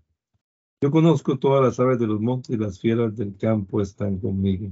[0.82, 4.72] Yo conozco todas las aves de los montes y las fieras del campo están conmigo.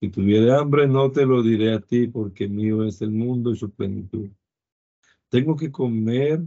[0.00, 3.56] Si tuviera hambre, no te lo diré a ti, porque mío es el mundo y
[3.56, 4.30] su plenitud.
[5.28, 6.42] Tengo que comer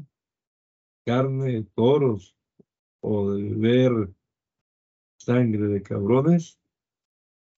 [1.05, 2.35] carne de toros
[3.01, 4.09] o de beber
[5.17, 6.57] sangre de cabrones.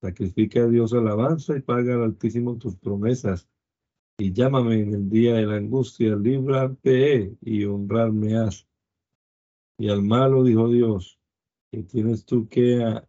[0.01, 3.47] Sacrifica a Dios alabanza y paga al Altísimo tus promesas.
[4.18, 8.66] Y llámame en el día de la angustia, líbrate y honrarme has.
[9.78, 11.20] Y al malo dijo Dios,
[11.70, 13.01] que tienes tú que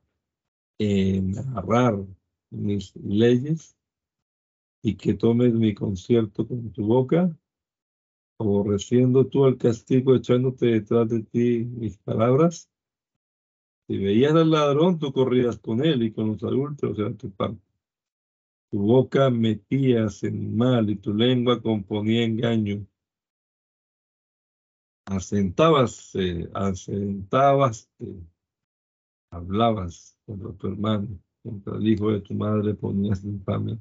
[0.78, 2.04] eh, narrar
[2.50, 3.76] mis leyes
[4.82, 7.30] y que tomes mi concierto con tu boca,
[8.38, 12.68] aborreciendo tú el castigo, echándote detrás de ti mis palabras.
[13.86, 17.65] Si veías al ladrón, tú corrías con él y con los adultos era tu parte.
[18.76, 22.86] Tu boca metías en mal y tu lengua componía engaño.
[25.06, 27.90] Asentabas, eh, asentabas,
[29.30, 31.08] hablabas contra tu hermano
[31.42, 33.80] contra el hijo de tu madre ponías infamia.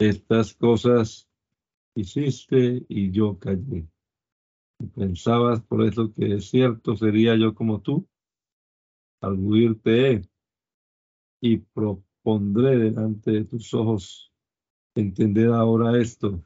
[0.00, 1.30] Estas cosas
[1.94, 3.86] hiciste y yo callé.
[4.80, 8.04] Y pensabas por eso que es cierto sería yo como tú.
[9.20, 10.28] Al huirte
[11.40, 11.58] y
[12.26, 14.32] propondré delante de tus ojos
[14.96, 16.42] entender ahora esto,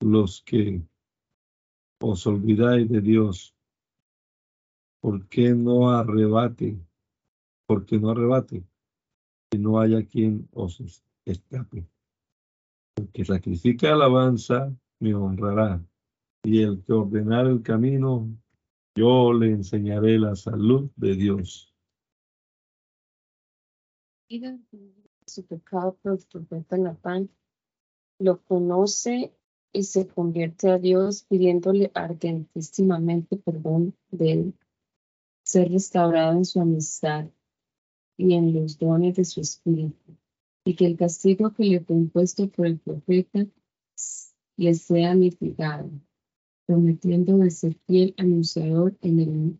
[0.00, 0.82] los que
[2.00, 3.54] os olvidáis de Dios,
[5.00, 6.76] ¿por qué no arrebate
[7.68, 8.64] porque no arrebate,
[9.52, 10.80] y no haya quien os
[11.24, 11.86] escape.
[12.96, 15.84] El que sacrifica alabanza me honrará,
[16.44, 18.28] y el que ordenar el camino,
[18.96, 21.75] yo le enseñaré la salud de Dios.
[25.24, 27.30] Su pecado por el profeta Natán
[28.18, 29.32] lo conoce
[29.72, 34.54] y se convierte a Dios pidiéndole ardentísimamente perdón de él,
[35.44, 37.28] ser restaurado en su amistad
[38.16, 40.16] y en los dones de su espíritu,
[40.64, 43.46] y que el castigo que le fue impuesto por el profeta
[44.56, 45.90] le sea mitigado,
[46.66, 49.58] prometiendo de ser fiel anunciador en el,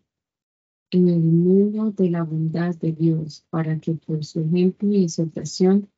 [0.90, 5.88] en el mundo de la bondad de Dios, para que por su ejemplo y exhortación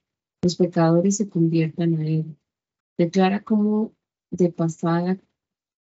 [0.43, 2.37] los pecadores se conviertan a él.
[2.97, 3.93] Declara como
[4.31, 5.19] de pasada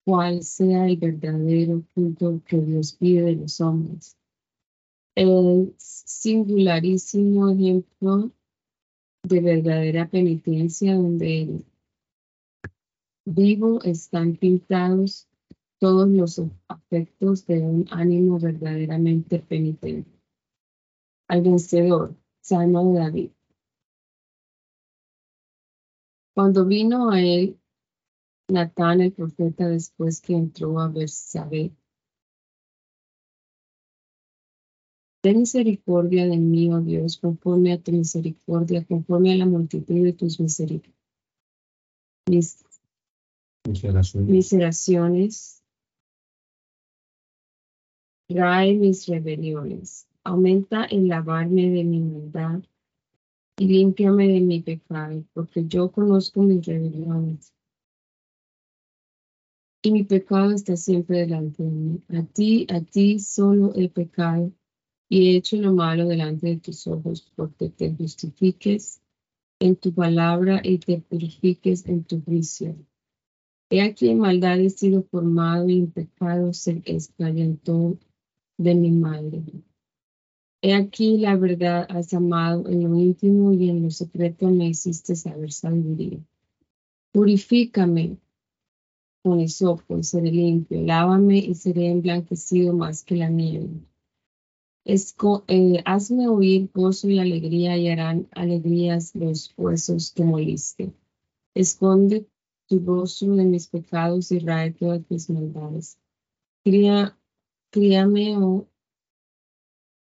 [0.04, 4.18] cuál sea el verdadero punto que Dios pide de los hombres
[5.18, 8.30] el singularísimo ejemplo
[9.24, 11.64] de verdadera penitencia donde
[13.24, 15.27] vivo están pintados
[15.78, 20.10] todos los afectos de un ánimo verdaderamente penitente.
[21.28, 23.30] Al vencedor, Salmo de David.
[26.34, 27.58] Cuando vino a él
[28.48, 31.72] Natán el profeta después que entró a Bersabé,
[35.20, 40.12] Ten misericordia de mí, oh Dios, conforme a tu misericordia, conforme a la multitud de
[40.12, 40.94] tus misericordias.
[42.28, 42.64] Mis
[44.14, 45.57] miseraciones.
[48.28, 50.06] Trae mis rebeliones.
[50.22, 52.62] Aumenta el lavarme de mi maldad
[53.58, 57.54] y límpiame de mi pecado, porque yo conozco mis rebeliones.
[59.82, 62.02] Y mi pecado está siempre delante de mí.
[62.08, 64.52] A ti, a ti solo he pecado
[65.08, 69.00] y he hecho lo malo delante de tus ojos, porque te justifiques
[69.58, 72.76] en tu palabra y te purifiques en tu juicio.
[73.70, 77.98] He aquí en maldad he sido formado y en pecado se escalentó
[78.58, 79.42] de mi madre.
[80.60, 85.16] He aquí la verdad has amado en lo íntimo y en lo secreto me hiciste
[85.16, 86.18] saber sabiduría.
[87.12, 88.18] Purifícame
[89.22, 93.70] con hisopo y seré limpio, lávame y seré emblanquecido más que la nieve
[94.88, 100.94] eh, hazme oír gozo y alegría y harán alegrías los huesos que moliste.
[101.54, 102.26] Esconde
[102.66, 105.98] tu rostro de mis pecados y rae todas mis maldades.
[106.64, 107.17] Cría
[107.70, 108.66] Críame, oh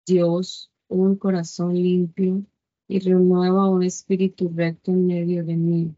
[0.07, 2.43] Dios, un corazón limpio
[2.87, 5.95] y renueva un espíritu recto en medio de mí.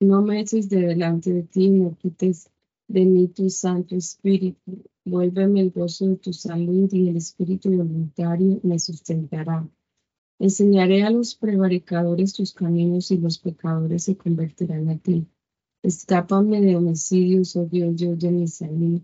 [0.00, 2.50] No me eches de delante de ti, no quites
[2.88, 4.84] de mí tu Santo Espíritu.
[5.04, 9.68] Vuélveme el gozo de tu salud y el espíritu voluntario me sustentará.
[10.40, 15.28] Enseñaré a los prevaricadores tus caminos y los pecadores se convertirán a ti.
[15.84, 19.00] Escápame de homicidios, oh Dios, Dios de mi salud.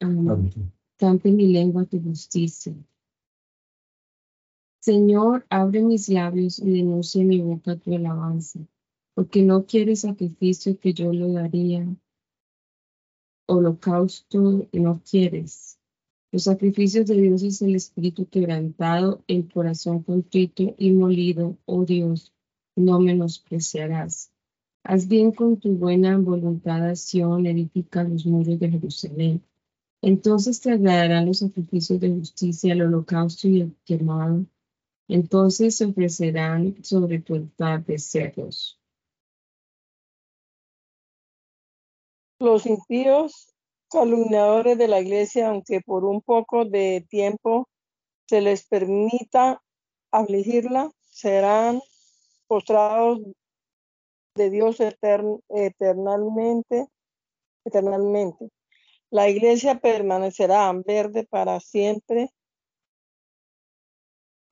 [0.00, 0.50] Amén.
[0.98, 2.74] Campe mi lengua tu justicia.
[4.80, 8.60] Señor, abre mis labios y denuncie mi boca tu alabanza,
[9.14, 11.86] porque no quieres sacrificio que yo lo daría.
[13.48, 15.78] Holocausto no quieres.
[16.32, 22.32] Los sacrificios de Dios es el espíritu quebrantado, el corazón contrito y molido, oh Dios,
[22.76, 24.30] no menospreciarás.
[24.84, 29.42] Haz bien con tu buena voluntad, Sion, edifica los muros de Jerusalén.
[30.06, 34.44] Entonces te los sacrificios de justicia, el holocausto y el quemado.
[35.08, 38.80] Entonces se ofrecerán sobre tu altar de cerdos.
[42.38, 43.52] Los impíos
[43.90, 47.68] calumniadores de la iglesia, aunque por un poco de tiempo
[48.28, 49.60] se les permita
[50.12, 51.80] afligirla, serán
[52.46, 53.22] postrados
[54.36, 56.86] de Dios eternamente,
[57.64, 58.50] eternamente.
[59.16, 62.28] La iglesia permanecerá verde para siempre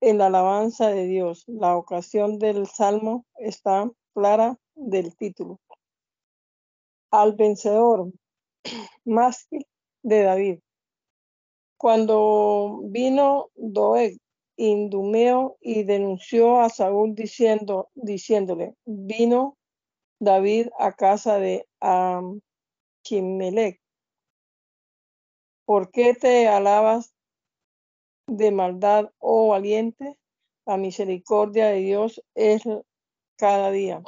[0.01, 1.45] en la alabanza de Dios.
[1.47, 5.61] La ocasión del salmo está clara del título.
[7.11, 8.11] Al vencedor,
[9.05, 9.67] mástil
[10.03, 10.61] de David.
[11.77, 14.17] Cuando vino Doeg,
[14.57, 19.59] Indumeo, y denunció a Saúl diciendo, diciéndole, vino
[20.19, 23.84] David a casa de Achimelech.
[25.65, 27.15] ¿Por qué te alabas
[28.27, 30.19] de maldad, oh valiente?
[30.67, 32.63] La misericordia de Dios es
[33.37, 34.03] cada día.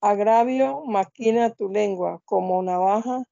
[0.00, 3.24] Agravio maquina tu lengua como navaja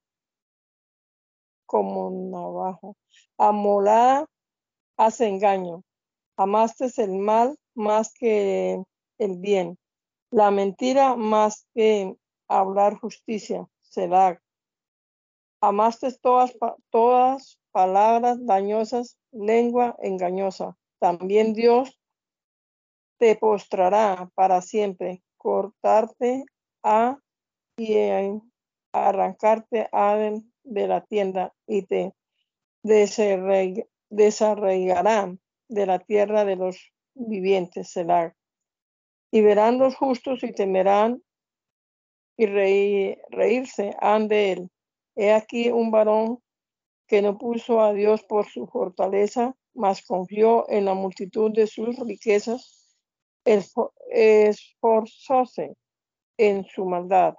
[1.68, 2.92] como navaja.
[3.36, 4.26] Amolada
[4.96, 5.84] hace engaño.
[6.36, 8.82] Amaste el mal más que
[9.18, 9.78] el bien.
[10.30, 12.16] La mentira más que
[12.48, 13.68] hablar justicia.
[13.80, 14.40] Selah.
[15.60, 16.56] Amaste todas,
[16.90, 20.76] todas palabras dañosas, lengua engañosa.
[21.00, 21.98] También Dios
[23.18, 26.44] te postrará para siempre, cortarte
[26.82, 27.18] a
[27.76, 27.96] y
[28.92, 30.16] arrancarte a
[30.64, 32.14] de la tienda y te
[34.10, 38.34] desarraigarán de la tierra de los vivientes, Selah.
[39.30, 41.22] Y verán los justos y temerán
[42.36, 44.70] y reírse han de él.
[45.20, 46.38] He aquí un varón
[47.08, 51.98] que no puso a Dios por su fortaleza, mas confió en la multitud de sus
[51.98, 52.94] riquezas,
[54.12, 55.74] esforzóse
[56.36, 57.34] en su maldad.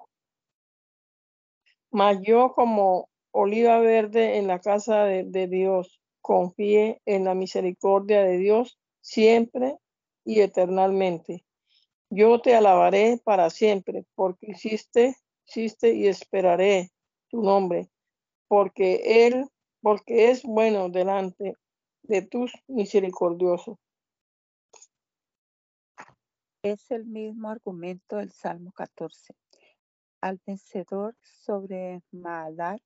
[1.89, 6.01] Mas yo como oliva verde en la casa de, Dios.
[6.19, 9.77] Confíe en la misericordia de Dios siempre
[10.25, 11.45] y eternamente.
[12.09, 15.15] Yo te alabaré para siempre, porque hiciste,
[15.47, 16.91] hiciste y esperaré
[17.29, 17.89] tu nombre,
[18.47, 19.47] porque Él,
[19.81, 21.53] porque es bueno delante
[22.03, 23.77] de tus misericordiosos.
[26.63, 29.33] Es el mismo argumento del Salmo 14.
[30.21, 32.81] Al vencedor sobre Maalat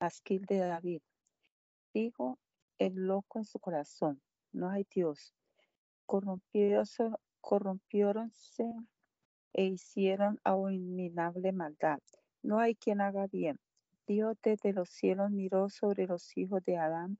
[0.00, 1.00] Asquil de David.
[1.94, 2.38] Dijo
[2.78, 4.20] el loco en su corazón,
[4.52, 5.34] no hay Dios.
[6.06, 7.14] Corrompióronse
[9.54, 12.00] e hicieron abominable maldad.
[12.42, 13.58] No hay quien haga bien.
[14.06, 17.18] Dios desde los cielos miró sobre los hijos de Adán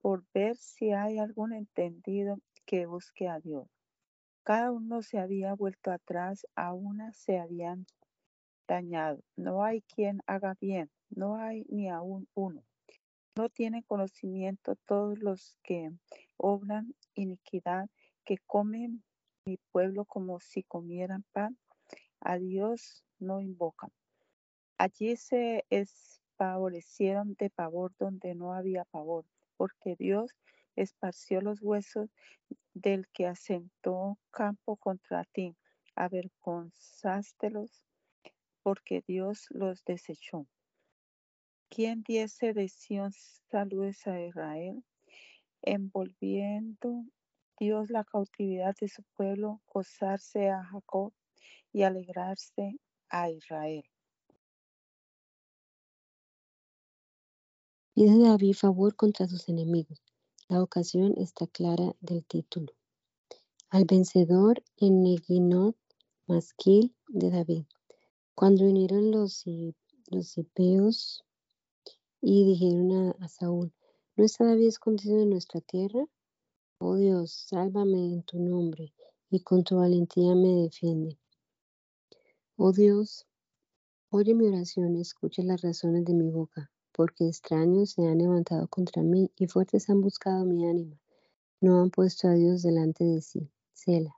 [0.00, 3.68] por ver si hay algún entendido que busque a Dios.
[4.42, 7.86] Cada uno se había vuelto atrás, a una se habían
[8.68, 9.20] dañado.
[9.36, 12.62] No hay quien haga bien, no hay ni aún uno.
[13.36, 15.90] No tienen conocimiento todos los que
[16.36, 17.88] obran iniquidad,
[18.24, 19.02] que comen
[19.44, 21.58] mi pueblo como si comieran pan.
[22.20, 23.90] A Dios no invocan.
[24.78, 29.24] Allí se espavorecieron de pavor donde no había pavor,
[29.56, 30.32] porque Dios
[30.74, 32.10] esparció los huesos
[32.74, 35.56] del que asentó campo contra ti.
[35.94, 37.82] Avergonzástelos
[38.62, 40.46] porque Dios los desechó.
[41.70, 43.12] ¿Quién diese de Sion
[43.50, 44.84] saludes a Israel?
[45.62, 47.04] Envolviendo
[47.58, 51.14] Dios la cautividad de su pueblo, gozarse a Jacob
[51.72, 53.84] y alegrarse a Israel.
[57.96, 60.02] Pide David favor contra sus enemigos.
[60.50, 62.74] La ocasión está clara del título.
[63.70, 65.78] Al vencedor en Neginot,
[66.26, 67.64] Masquil de David.
[68.34, 69.44] Cuando vinieron los,
[70.10, 71.24] los cipeos
[72.20, 73.72] y dijeron a, a Saúl,
[74.14, 76.06] ¿no está David escondido en nuestra tierra?
[76.76, 78.92] Oh Dios, sálvame en tu nombre
[79.30, 81.18] y con tu valentía me defiende.
[82.56, 83.26] Oh Dios,
[84.10, 89.02] oye mi oración, escucha las razones de mi boca, porque extraños se han levantado contra
[89.02, 90.98] mí y fuertes han buscado mi ánima.
[91.60, 93.50] No han puesto a Dios delante de sí.
[93.74, 94.16] Sela.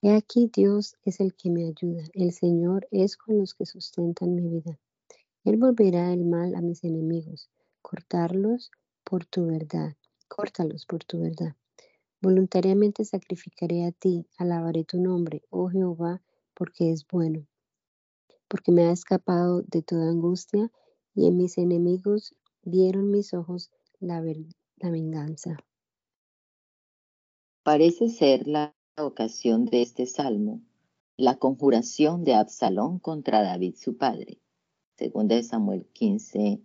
[0.00, 4.34] He aquí Dios es el que me ayuda, el Señor es con los que sustentan
[4.34, 4.78] mi vida.
[5.44, 7.50] Él volverá el mal a mis enemigos,
[7.82, 8.70] cortarlos
[9.04, 9.94] por tu verdad,
[10.28, 11.56] córtalos por tu verdad.
[12.22, 16.22] Voluntariamente sacrificaré a ti, alabaré tu nombre, oh Jehová,
[16.54, 17.46] porque es bueno,
[18.48, 20.72] porque me ha escapado de toda angustia
[21.18, 24.22] y en mis enemigos vieron mis ojos la,
[24.76, 25.56] la venganza.
[27.64, 30.62] Parece ser la ocasión de este salmo
[31.18, 34.38] la conjuración de Absalón contra David su padre.
[34.96, 36.60] Segunda de Samuel 15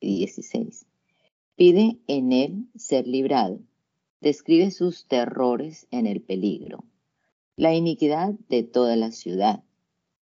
[0.00, 0.86] y 16.
[1.54, 3.60] Pide en él ser librado.
[4.20, 6.84] Describe sus terrores en el peligro.
[7.54, 9.62] La iniquidad de toda la ciudad.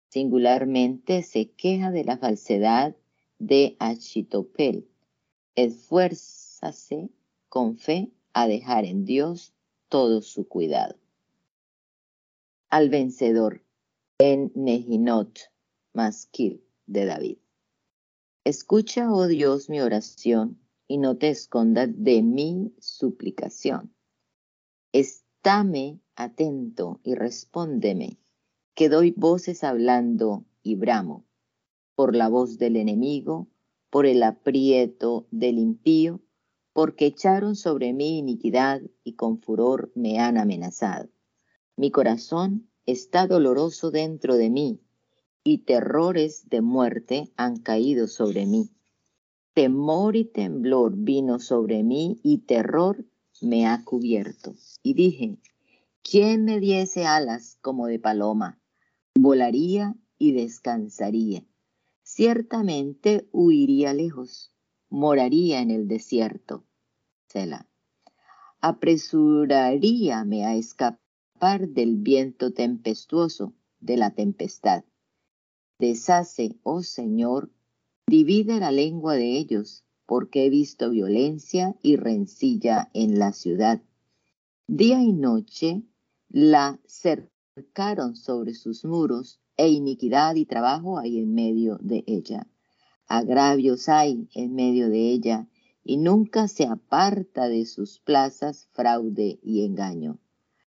[0.08, 2.96] Singularmente se queja de la falsedad
[3.40, 4.88] de Achitopel.
[5.56, 7.10] Esfuérzase
[7.48, 9.52] con fe a dejar en Dios
[9.88, 10.94] todo su cuidado.
[12.68, 13.64] Al vencedor
[14.18, 15.50] en Nehinot,
[15.92, 17.38] Masquil de David.
[18.44, 23.92] Escucha, oh Dios, mi oración y no te escondas de mi suplicación.
[24.92, 28.18] Estáme atento y respóndeme,
[28.74, 31.24] que doy voces hablando y bramo,
[32.00, 33.46] por la voz del enemigo,
[33.90, 36.22] por el aprieto del impío,
[36.72, 41.10] porque echaron sobre mí iniquidad y con furor me han amenazado.
[41.76, 44.80] Mi corazón está doloroso dentro de mí
[45.44, 48.70] y terrores de muerte han caído sobre mí.
[49.52, 53.04] Temor y temblor vino sobre mí y terror
[53.42, 54.54] me ha cubierto.
[54.82, 55.36] Y dije,
[56.02, 58.58] ¿quién me diese alas como de paloma?
[59.14, 61.44] Volaría y descansaría.
[62.12, 64.52] Ciertamente huiría lejos
[64.88, 66.64] moraría en el desierto.
[67.28, 67.68] Sela.
[68.60, 74.82] Apresuraríame a escapar del viento tempestuoso, de la tempestad.
[75.78, 77.52] Deshace, oh Señor,
[78.08, 83.84] divide la lengua de ellos, porque he visto violencia y rencilla en la ciudad.
[84.66, 85.84] Día y noche
[86.28, 92.46] la cercaron sobre sus muros, e iniquidad y trabajo hay en medio de ella
[93.10, 95.48] agravios hay en medio de ella,
[95.82, 100.20] y nunca se aparta de sus plazas fraude y engaño,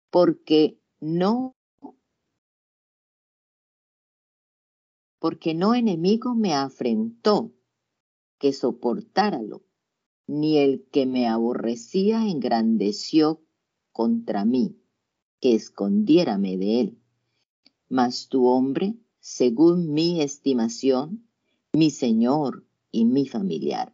[0.10, 1.58] porque no
[5.20, 7.52] porque no enemigo me afrentó
[8.40, 9.66] que soportáralo,
[10.26, 13.44] ni el que me aborrecía engrandeció
[13.92, 14.80] contra mí,
[15.42, 17.01] que escondiérame de él.
[17.92, 21.28] Mas tu hombre, según mi estimación,
[21.74, 23.94] mi Señor y mi familiar.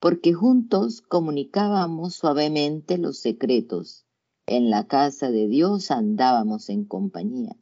[0.00, 4.06] Porque juntos comunicábamos suavemente los secretos.
[4.46, 7.54] En la casa de Dios andábamos en compañía.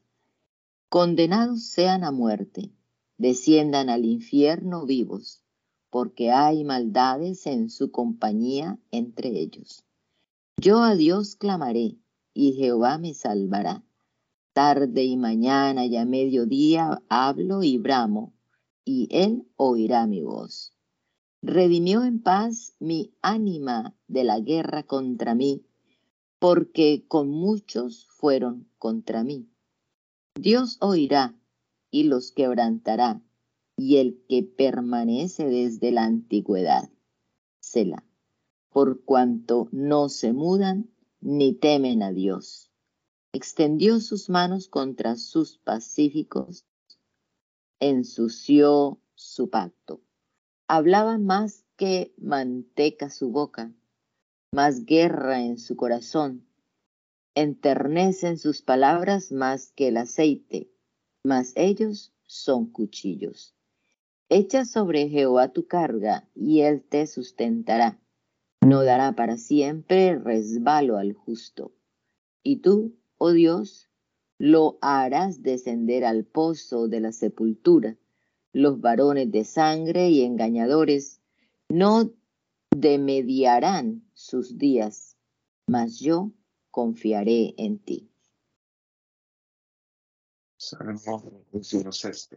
[0.89, 2.71] Condenados sean a muerte,
[3.19, 5.43] desciendan al infierno vivos,
[5.91, 9.85] porque hay maldades en su compañía entre ellos.
[10.57, 11.99] Yo a Dios clamaré,
[12.33, 13.85] y Jehová me salvará.
[14.53, 18.33] Tarde y mañana y a mediodía hablo y bramo,
[18.85, 20.73] y él oirá mi voz.
[21.43, 25.63] Redimió en paz mi ánima de la guerra contra mí,
[26.41, 29.49] porque con muchos fueron contra mí.
[30.35, 31.35] Dios oirá
[31.91, 33.23] y los quebrantará,
[33.77, 36.91] y el que permanece desde la antigüedad.
[37.61, 38.05] Selah,
[38.71, 40.91] por cuanto no se mudan
[41.21, 42.70] ni temen a Dios.
[43.33, 46.65] Extendió sus manos contra sus pacíficos
[47.81, 50.03] ensució su pacto.
[50.69, 53.73] Hablaba más que manteca su boca,
[54.53, 56.47] más guerra en su corazón.
[57.35, 60.71] Enternecen sus palabras más que el aceite,
[61.25, 63.55] mas ellos son cuchillos.
[64.29, 67.99] Echa sobre Jehová tu carga y él te sustentará.
[68.65, 71.73] No dará para siempre resbalo al justo.
[72.43, 73.91] Y tú, oh Dios,
[74.39, 77.97] lo harás descender al pozo de la sepultura.
[78.53, 81.21] Los varones de sangre y engañadores
[81.69, 82.11] No
[82.75, 85.17] demediarán sus días,
[85.67, 86.33] mas yo
[86.71, 88.11] confiaré en ti.
[90.57, 92.31] Salmo 16.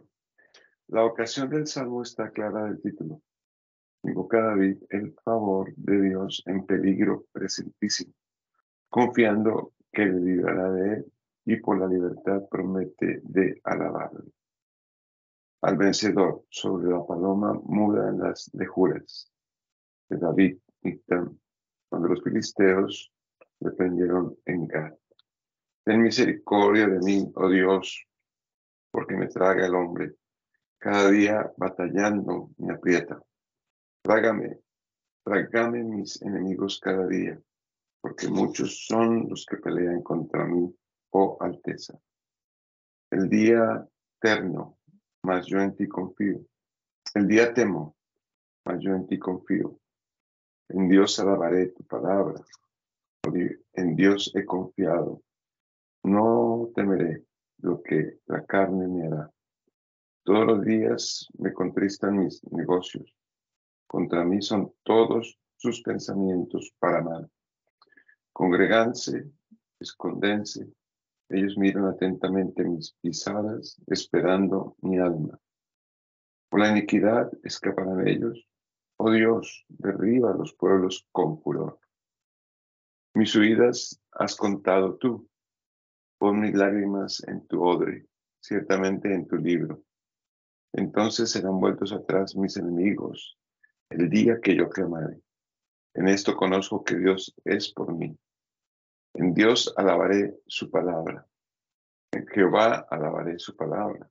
[0.88, 3.22] La ocasión del salmo está clara del título.
[4.02, 8.12] Invoca David el favor de Dios en peligro presentísimo,
[8.90, 11.12] confiando que librará de él
[11.46, 14.32] y por la libertad promete de alabarle.
[15.62, 19.30] Al vencedor sobre la paloma muda en las lejuras
[20.10, 21.00] de David y
[21.88, 23.10] cuando los filisteos
[23.60, 24.94] le prendieron en Gad.
[25.84, 28.06] Ten misericordia de mí, oh Dios,
[28.90, 30.16] porque me traga el hombre.
[30.78, 33.22] Cada día batallando me aprieta.
[34.02, 34.58] Trágame,
[35.24, 37.40] trágame mis enemigos cada día,
[38.04, 40.70] porque muchos son los que pelean contra mí,
[41.12, 41.98] oh Alteza.
[43.10, 43.88] El día
[44.18, 44.76] eterno,
[45.22, 46.44] mas yo en ti confío.
[47.14, 47.96] El día temo,
[48.66, 49.80] mas yo en ti confío.
[50.68, 52.44] En Dios alabaré tu palabra.
[53.72, 55.22] En Dios he confiado.
[56.02, 57.24] No temeré
[57.62, 59.32] lo que la carne me hará.
[60.24, 63.16] Todos los días me contristan mis negocios.
[63.86, 67.30] Contra mí son todos sus pensamientos para mal.
[68.34, 69.30] Congreganse,
[69.78, 70.66] escondense.
[71.28, 75.38] Ellos miran atentamente mis pisadas, esperando mi alma.
[76.50, 78.44] Por la iniquidad escaparán ellos.
[78.96, 81.78] Oh Dios, derriba a los pueblos con furor.
[83.14, 85.28] Mis huidas has contado tú.
[86.18, 88.08] Pon mis lágrimas en tu odre,
[88.40, 89.84] ciertamente en tu libro.
[90.72, 93.38] Entonces serán vueltos atrás mis enemigos
[93.90, 95.20] el día que yo clamaré.
[95.94, 98.18] En esto conozco que Dios es por mí.
[99.14, 101.26] En Dios alabaré su palabra.
[102.12, 104.10] En Jehová alabaré su palabra.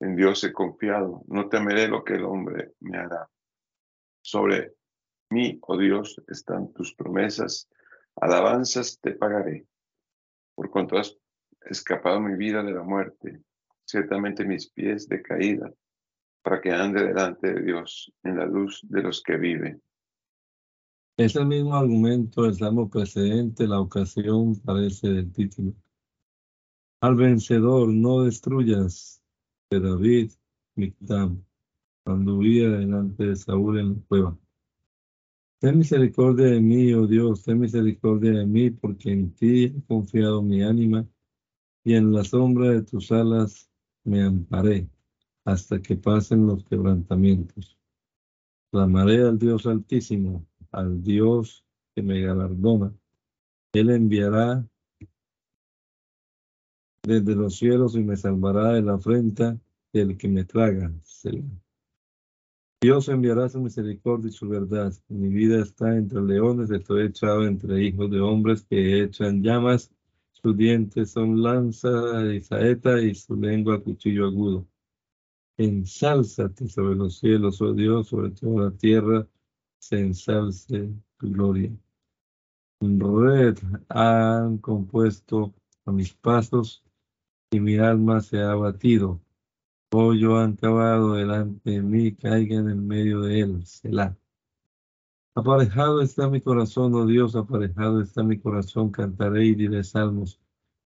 [0.00, 1.22] En Dios he confiado.
[1.26, 3.28] No temeré lo que el hombre me hará.
[4.22, 4.74] Sobre
[5.30, 7.68] mí, oh Dios, están tus promesas.
[8.16, 9.66] Alabanzas te pagaré.
[10.54, 11.16] Por cuanto has
[11.62, 13.42] escapado mi vida de la muerte,
[13.84, 15.72] ciertamente mis pies de caída
[16.42, 19.82] para que ande delante de Dios en la luz de los que viven.
[21.18, 25.74] Es el mismo argumento del salmo precedente, la ocasión parece del título.
[27.00, 29.20] Al vencedor no destruyas
[29.68, 30.30] de David
[30.76, 31.44] Mictam,
[32.04, 34.38] cuando huía delante de Saúl en la cueva.
[35.58, 40.40] Ten misericordia de mí, oh Dios, ten misericordia de mí, porque en ti he confiado
[40.40, 41.04] mi ánima,
[41.82, 43.68] y en la sombra de tus alas
[44.04, 44.88] me amparé
[45.44, 47.76] hasta que pasen los quebrantamientos.
[48.70, 51.64] Clamaré al Dios Altísimo, al Dios
[51.94, 52.92] que me galardona.
[53.72, 54.66] Él enviará
[57.02, 59.58] desde los cielos y me salvará de la afrenta
[59.92, 60.92] del que me traga.
[62.80, 64.92] Dios enviará su misericordia y su verdad.
[65.08, 69.90] Mi vida está entre leones, estoy echado entre hijos de hombres que echan llamas.
[70.30, 71.90] Sus dientes son lanza
[72.32, 74.66] y saeta y su lengua cuchillo agudo.
[75.56, 79.26] Ensálzate sobre los cielos, oh Dios, sobre toda la tierra,
[79.78, 81.70] se tu gloria.
[82.80, 83.58] Red
[83.88, 85.54] han compuesto
[85.84, 86.84] a mis pasos
[87.50, 89.20] y mi alma se ha abatido.
[89.90, 93.66] Pollo han cavado delante de mí, caigan en medio de él.
[93.66, 94.16] Selah.
[95.34, 100.40] Aparejado está mi corazón, oh Dios, aparejado está mi corazón, cantaré y diré salmos.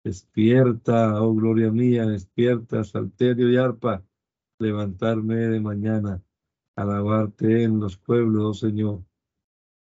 [0.05, 4.05] Despierta, oh gloria mía, despierta, salterio y arpa
[4.61, 6.23] levantarme de mañana,
[6.77, 9.05] alabarte en los pueblos, oh Señor.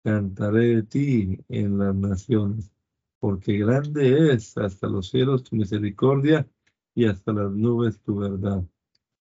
[0.03, 2.71] Cantaré de ti en las naciones,
[3.19, 6.47] porque grande es hasta los cielos tu misericordia
[6.95, 8.63] y hasta las nubes tu verdad.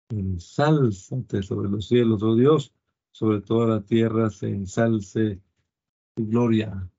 [0.10, 2.74] Ensálzate sobre los cielos, oh Dios,
[3.12, 5.42] sobre toda la tierra se ensalce
[6.16, 6.90] tu gloria.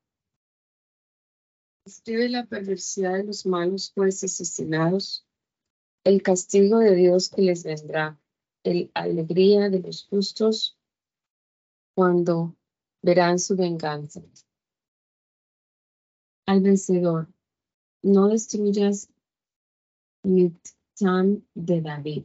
[1.87, 5.25] Escribe la perversidad de los malos jueces asesinados,
[6.05, 8.21] el castigo de Dios que les vendrá
[8.65, 10.79] la alegría de los justos
[11.95, 12.57] cuando
[13.03, 14.23] verán su venganza.
[16.47, 17.29] Al vencedor,
[18.03, 19.09] no destruyas
[20.99, 22.25] tan de David.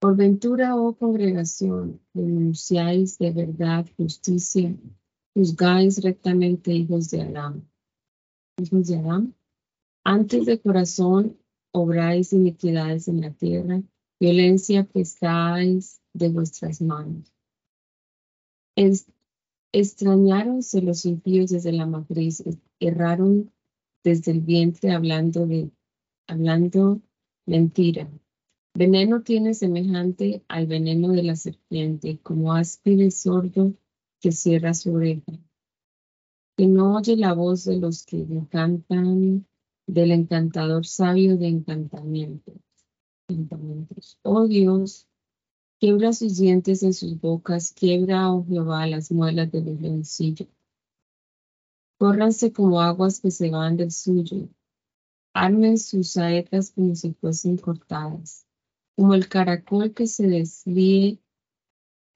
[0.00, 4.76] Por ventura, oh congregación, denunciáis de verdad justicia,
[5.34, 7.68] juzgáis rectamente hijos de Adán.
[8.58, 9.34] Hijos de Adán,
[10.04, 11.38] antes de corazón
[11.72, 13.82] obráis iniquidades en la tierra
[14.20, 17.32] violencia prestáis de vuestras manos.
[19.72, 22.42] extrañaronse los impíos desde la matriz,
[22.80, 23.52] erraron
[24.02, 25.70] desde el vientre hablando de
[26.26, 27.00] hablando
[27.46, 28.10] mentira.
[28.74, 33.74] Veneno tiene semejante al veneno de la serpiente, como áspide sordo
[34.20, 35.32] que cierra su oreja.
[36.56, 39.46] Que no oye la voz de los que encantan,
[39.86, 42.52] del encantador sabio de encantamiento.
[44.22, 45.06] Oh Dios,
[45.78, 50.48] quiebra sus dientes en sus bocas, quiebra, oh Jehová, las muelas de los.
[51.98, 54.48] Córranse como aguas que se van del suyo.
[55.34, 58.46] Armen sus saetas como si fuesen cortadas.
[58.96, 61.20] Como el caracol que se desvíe,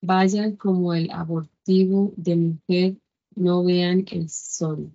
[0.01, 2.97] vayan como el abortivo de mujer,
[3.35, 4.91] no vean el sol.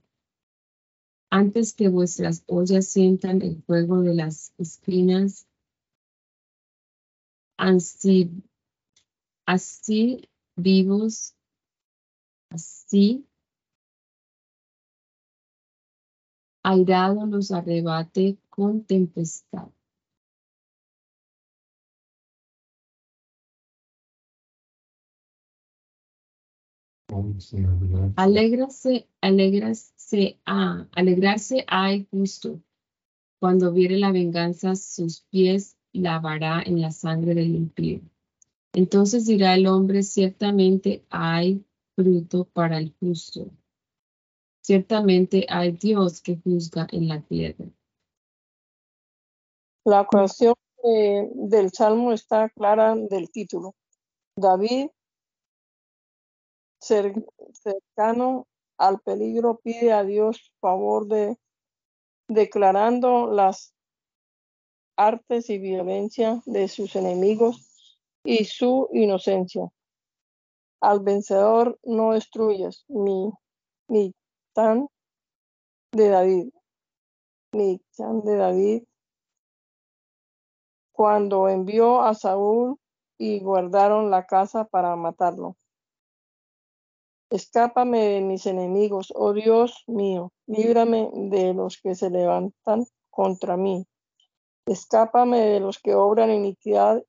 [1.30, 5.48] Antes que vuestras ollas sientan el fuego de las espinas,
[7.58, 8.32] así,
[9.46, 11.36] así vivos,
[12.50, 13.28] así
[16.68, 19.70] airado los arrebate con tempestad.
[28.18, 32.62] Alégrase, alégrase, a, alegrarse hay justo.
[33.40, 38.02] Cuando viere la venganza, sus pies lavará en la sangre del impío.
[38.74, 43.50] Entonces dirá el hombre, ciertamente hay fruto para el justo.
[44.62, 47.66] Ciertamente hay Dios que juzga en la tierra.
[49.86, 53.74] La cuestión del Salmo está clara del título.
[54.36, 54.90] David,
[56.80, 61.38] cercano al peligro, pide a Dios favor de
[62.28, 63.74] declarando las
[64.98, 69.72] artes y violencia de sus enemigos y su inocencia.
[70.82, 73.32] Al vencedor no destruyas mi,
[73.88, 74.14] mi
[75.92, 76.50] de David.
[77.54, 78.84] Michán de David
[80.92, 82.80] cuando envió a Saúl
[83.20, 85.56] y guardaron la casa para matarlo.
[87.30, 93.86] Escápame de mis enemigos, oh Dios mío, líbrame de los que se levantan contra mí.
[94.68, 97.04] Escápame de los que obran iniquidad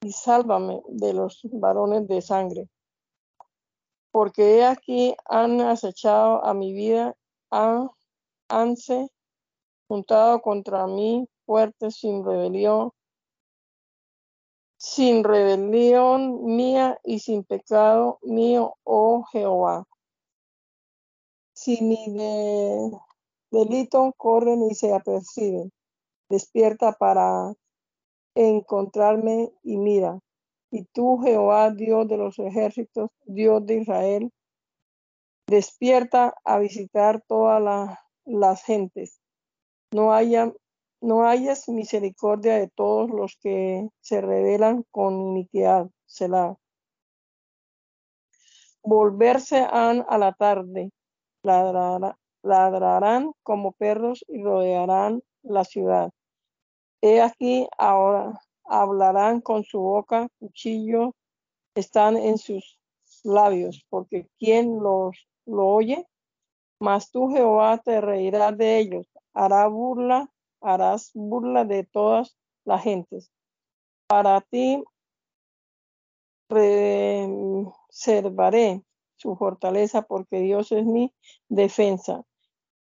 [0.00, 2.68] y sálvame de los varones de sangre
[4.10, 7.14] porque he aquí han acechado a mi vida,
[7.50, 7.88] han,
[8.48, 9.08] hanse
[9.86, 12.90] juntado contra mí fuertes sin rebelión,
[14.76, 19.84] sin rebelión mía y sin pecado mío, oh Jehová.
[21.52, 21.98] Si mi
[23.50, 25.70] delito corren y se aperciben,
[26.28, 27.54] despierta para
[28.34, 30.20] encontrarme y mira.
[30.70, 34.32] Y tú, Jehová, Dios de los ejércitos, Dios de Israel,
[35.46, 39.20] despierta a visitar todas las gentes.
[39.92, 40.52] No, haya,
[41.00, 45.88] no hayas misericordia de todos los que se rebelan con iniquidad.
[46.04, 46.56] Selah.
[48.82, 50.90] Volverse a la tarde,
[51.42, 56.10] ladrarán como perros y rodearán la ciudad.
[57.00, 61.14] He aquí ahora hablarán con su boca, cuchillo
[61.74, 62.78] están en sus
[63.22, 66.06] labios, porque quien los lo oye,
[66.80, 70.30] mas tú Jehová te reirás de ellos, hará burla,
[70.60, 73.32] harás burla de todas las gentes.
[74.08, 74.84] Para ti
[77.98, 78.82] reservaré
[79.16, 81.14] su fortaleza, porque Dios es mi
[81.48, 82.24] defensa.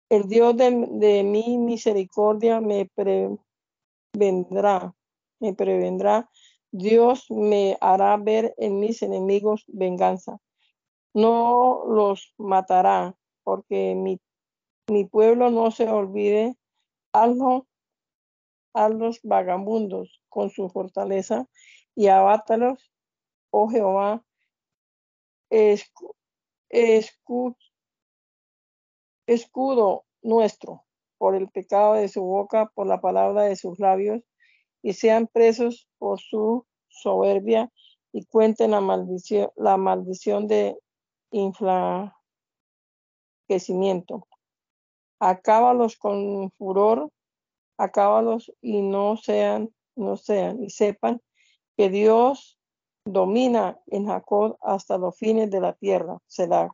[0.09, 2.87] El Dios de, de mi misericordia me
[4.13, 4.95] prevendrá
[5.41, 6.31] me prevendrá.
[6.71, 10.39] Dios me hará ver en mis enemigos venganza.
[11.13, 14.21] No los matará, porque mi,
[14.89, 16.57] mi pueblo no se olvide.
[17.13, 17.67] Hazlo
[18.73, 21.49] a los vagabundos con su fortaleza
[21.97, 22.93] y abátalos,
[23.51, 24.25] oh Jehová,
[29.27, 30.85] escudo nuestro,
[31.21, 34.23] por el pecado de su boca, por la palabra de sus labios,
[34.81, 37.71] y sean presos por su soberbia
[38.11, 40.79] y cuenten la maldición, la maldición de
[41.31, 44.27] inflaquecimiento.
[45.19, 47.11] Acábalos con furor,
[47.77, 51.21] acábalos y no sean, no sean, y sepan
[51.77, 52.59] que Dios
[53.05, 56.71] domina en Jacob hasta los fines de la tierra, será.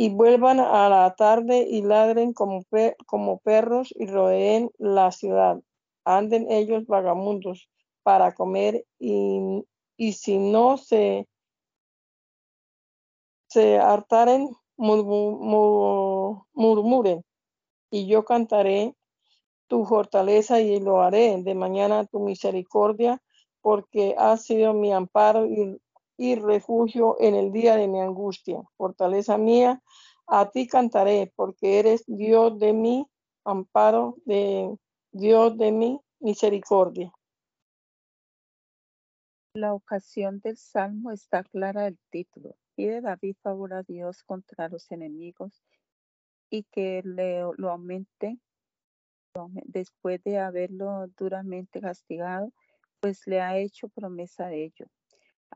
[0.00, 2.64] Y vuelvan a la tarde y ladren como,
[3.04, 5.60] como perros y rodeen la ciudad
[6.04, 7.68] anden ellos vagamundos
[8.02, 9.62] para comer y,
[10.12, 11.28] si no se,
[13.48, 17.24] se hartaren, murmuren.
[17.90, 18.94] Y yo cantaré
[19.68, 23.20] tu fortaleza y lo haré de mañana tu misericordia,
[23.60, 25.78] porque has sido mi amparo y,
[26.20, 28.62] y refugio en el día de mi angustia.
[28.76, 29.82] Fortaleza mía,
[30.26, 33.06] a ti cantaré, porque eres Dios de mi
[33.42, 34.76] amparo, de
[35.12, 37.10] Dios de mi misericordia.
[39.54, 42.54] La ocasión del salmo está clara del título.
[42.74, 45.64] Pide David favor a Dios contra los enemigos
[46.50, 48.38] y que le, lo aumente
[49.64, 52.52] después de haberlo duramente castigado,
[53.00, 54.86] pues le ha hecho promesa de ello.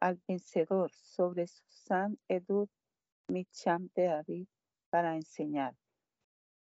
[0.00, 2.68] Al vencedor sobre Susan Edud
[3.28, 4.48] Micham de David
[4.90, 5.76] para enseñar.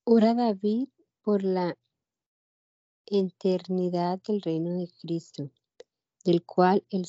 [0.04, 0.88] Ora David
[1.20, 1.76] por la
[3.04, 5.50] eternidad del reino de Cristo,
[6.24, 7.06] del cual el,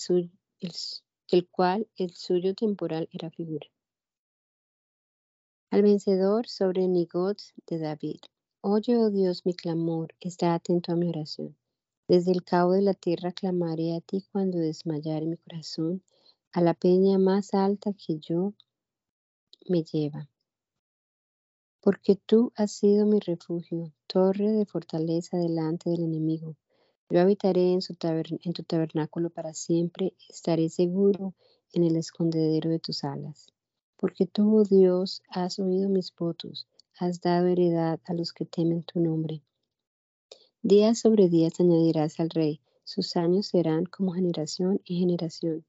[1.31, 3.67] del cual el suyo temporal era figura
[5.73, 8.19] al vencedor sobre Nigot de David.
[8.61, 11.57] Oye, oh Dios, mi clamor, está atento a mi oración.
[12.07, 16.03] Desde el cabo de la tierra clamaré a ti cuando desmayare mi corazón,
[16.51, 18.53] a la peña más alta que yo
[19.67, 20.29] me lleva.
[21.81, 26.55] Porque tú has sido mi refugio, torre de fortaleza delante del enemigo.
[27.13, 31.35] Yo habitaré en, tu tabernáculo para siempre, estaré seguro
[31.71, 33.53] en el escondedero de tus alas.
[33.97, 38.81] Porque tú, oh Dios, has oído mis votos, has dado heredad a los que temen
[38.81, 39.43] tu nombre.
[40.63, 45.63] Día sobre día te añadirás al rey, sus años serán como generación y generación.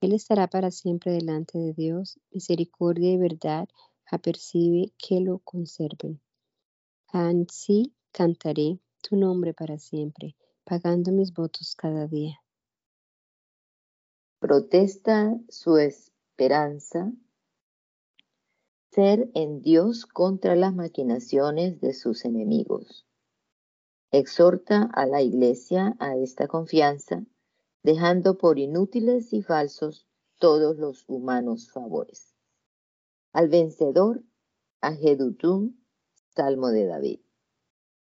[0.00, 3.68] Él estará para siempre delante de Dios, misericordia y verdad
[4.04, 6.20] apercibe que lo conserven.
[7.06, 10.34] Así cantaré tu nombre para siempre,
[10.68, 12.42] pagando mis votos cada día.
[14.38, 17.10] Protesta su esperanza
[18.90, 23.06] ser en Dios contra las maquinaciones de sus enemigos.
[24.10, 27.24] Exhorta a la Iglesia a esta confianza,
[27.82, 30.06] dejando por inútiles y falsos
[30.38, 32.34] todos los humanos favores.
[33.32, 34.22] Al vencedor,
[34.82, 35.76] a Jedutum,
[36.34, 37.20] Salmo de David.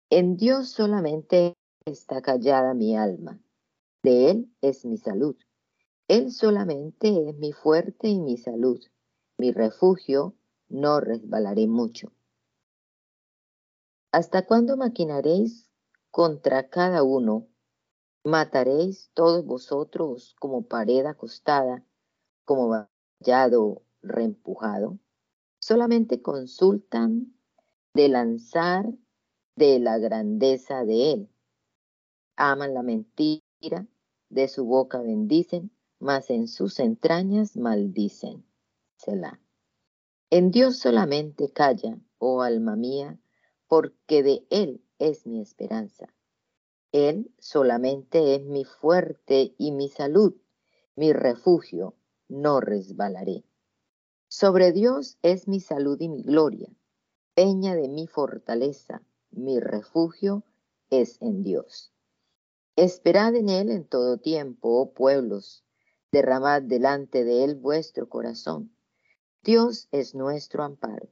[0.09, 1.55] En Dios solamente
[1.85, 3.39] está callada mi alma,
[4.01, 5.35] de Él es mi salud.
[6.07, 8.83] Él solamente es mi fuerte y mi salud,
[9.37, 10.35] mi refugio
[10.67, 12.11] no resbalaré mucho.
[14.11, 15.69] ¿Hasta cuándo maquinaréis
[16.09, 17.47] contra cada uno?
[18.23, 21.85] ¿Mataréis todos vosotros como pared acostada,
[22.45, 22.87] como
[23.21, 24.97] vallado reempujado?
[25.59, 27.35] Solamente consultan
[27.93, 28.91] de lanzar
[29.55, 31.34] de la grandeza de él.
[32.37, 33.87] Aman la mentira,
[34.29, 38.45] de su boca bendicen, mas en sus entrañas maldicen.
[38.97, 39.39] Selah.
[40.29, 43.19] En Dios solamente calla, oh alma mía,
[43.67, 46.13] porque de Él es mi esperanza.
[46.91, 50.35] Él solamente es mi fuerte y mi salud,
[50.95, 51.95] mi refugio,
[52.27, 53.45] no resbalaré.
[54.27, 56.69] Sobre Dios es mi salud y mi gloria,
[57.33, 60.43] peña de mi fortaleza, mi refugio
[60.89, 61.94] es en Dios.
[62.77, 65.63] Esperad en Él en todo tiempo, oh pueblos,
[66.11, 68.75] derramad delante de Él vuestro corazón.
[69.43, 71.07] Dios es nuestro amparo.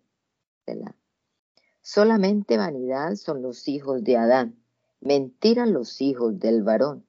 [1.82, 4.62] Solamente vanidad son los hijos de Adán,
[5.00, 7.06] mentira los hijos del varón.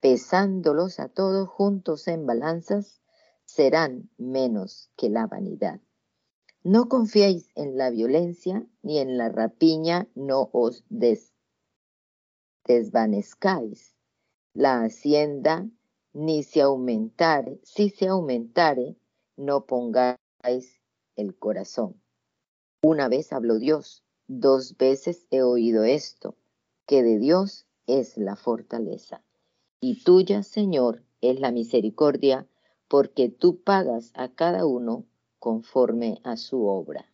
[0.00, 3.00] Pesándolos a todos juntos en balanzas,
[3.44, 5.80] serán menos que la vanidad.
[6.62, 10.84] No confiéis en la violencia ni en la rapiña, no os
[12.66, 13.94] desvanezcáis.
[14.54, 15.68] La hacienda
[16.12, 18.96] ni se aumentare, si se aumentare,
[19.36, 20.80] no pongáis
[21.16, 22.00] el corazón.
[22.82, 26.36] Una vez habló Dios, dos veces he oído esto,
[26.86, 29.22] que de Dios es la fortaleza.
[29.80, 32.46] Y tuya, Señor, es la misericordia,
[32.88, 35.04] porque tú pagas a cada uno
[35.38, 37.13] conforme a su obra.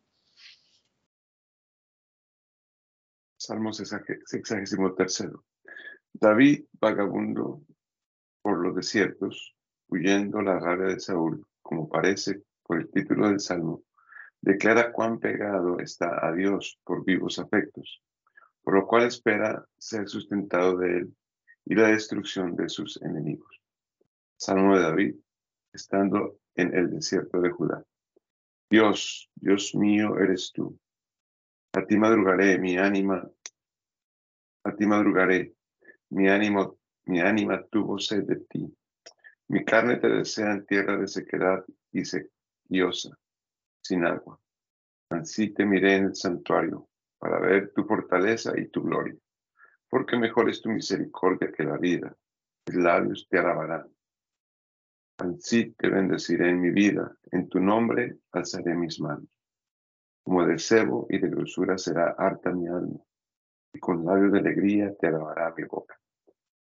[3.40, 4.76] Salmo 63.
[6.12, 7.62] David, vagabundo
[8.42, 9.56] por los desiertos,
[9.88, 13.82] huyendo la rabia de Saúl, como parece por el título del Salmo,
[14.42, 18.02] declara cuán pegado está a Dios por vivos afectos,
[18.62, 21.16] por lo cual espera ser sustentado de él
[21.64, 23.62] y la destrucción de sus enemigos.
[24.36, 25.14] Salmo de David,
[25.72, 27.82] estando en el desierto de Judá.
[28.68, 30.78] Dios, Dios mío eres tú.
[31.72, 33.22] A ti madrugaré, mi ánima,
[34.64, 35.54] a ti madrugaré,
[36.10, 38.76] mi ánimo, mi ánima tuvo sed de ti.
[39.48, 42.28] Mi carne te desea en tierra de sequedad y, se,
[43.82, 44.40] sin agua.
[45.10, 49.16] Así te miré en el santuario, para ver tu fortaleza y tu gloria.
[49.88, 52.16] Porque mejor es tu misericordia que la vida,
[52.66, 53.88] mis labios te alabarán.
[55.18, 59.28] Así te bendeciré en mi vida, en tu nombre alzaré mis manos.
[60.24, 63.00] Como de cebo y de grosura será harta mi alma,
[63.72, 65.98] y con labios de alegría te alabará mi boca.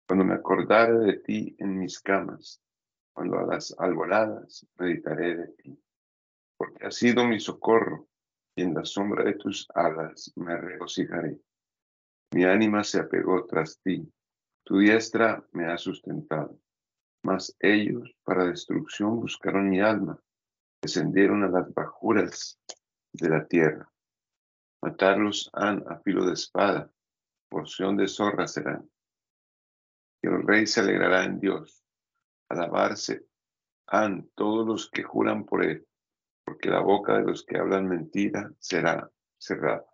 [0.07, 2.61] Cuando me acordare de ti en mis camas,
[3.13, 5.81] cuando a las alboladas meditaré de ti
[6.61, 8.07] porque has sido mi socorro,
[8.55, 11.41] y en la sombra de tus alas me regocijaré.
[12.35, 14.07] Mi ánima se apegó tras ti,
[14.63, 16.61] tu diestra me ha sustentado.
[17.23, 20.23] Mas ellos para destrucción buscaron mi alma,
[20.83, 22.61] descendieron a las bajuras
[23.13, 23.93] de la tierra.
[24.83, 26.91] Matarlos han a filo de espada,
[27.49, 28.91] porción de zorra serán.
[30.23, 31.85] Y el rey se alegrará en Dios,
[32.49, 33.27] alabarse
[33.87, 35.87] han todos los que juran por él
[36.51, 39.09] porque la boca de los que hablan mentira será
[39.39, 39.87] cerrada.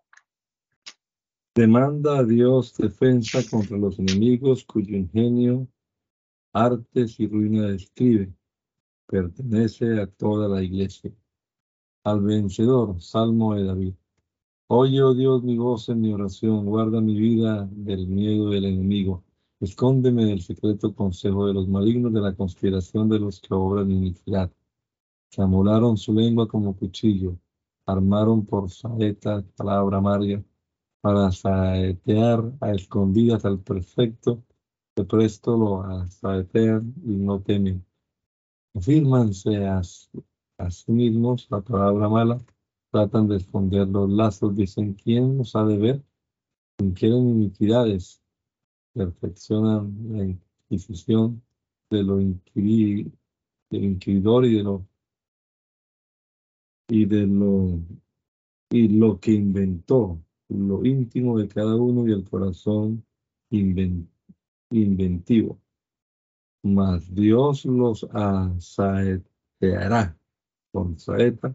[1.55, 5.69] Demanda a Dios defensa contra los enemigos cuyo ingenio,
[6.55, 8.33] artes y ruina describe.
[9.07, 11.13] Pertenece a toda la iglesia.
[12.07, 13.95] Al vencedor, Salmo de David.
[14.69, 19.25] Oye, oh Dios, mi voz en mi oración, guarda mi vida del miedo del enemigo.
[19.59, 24.53] Escóndeme del secreto consejo de los malignos, de la conspiración de los que obran iniquidad
[25.31, 27.37] que amolaron su lengua como cuchillo,
[27.87, 30.45] armaron por saeta palabra amarga,
[31.01, 34.45] para saetear a escondidas al perfecto,
[34.95, 37.85] de presto lo saetean y no temen.
[38.77, 39.83] Afírmanse a,
[40.71, 42.41] sí mismos la palabra mala,
[42.91, 46.03] tratan de esconder los lazos, dicen, ¿quién nos ha de ver?
[46.95, 48.23] Quieren iniquidades,
[48.93, 51.43] perfeccionan la inquisición
[51.91, 53.15] de lo inquiridor
[54.45, 54.87] y de lo
[56.89, 57.81] y de lo,
[58.71, 63.05] y lo que inventó, lo íntimo de cada uno y el corazón
[64.71, 65.61] inventivo.
[66.63, 70.17] Mas Dios los asaeteará
[70.77, 71.55] con saeta.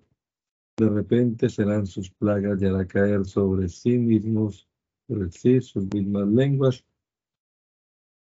[0.78, 4.68] De repente serán sus plagas y hará caer sobre sí mismos,
[5.08, 6.84] sobre sí sus mismas lenguas.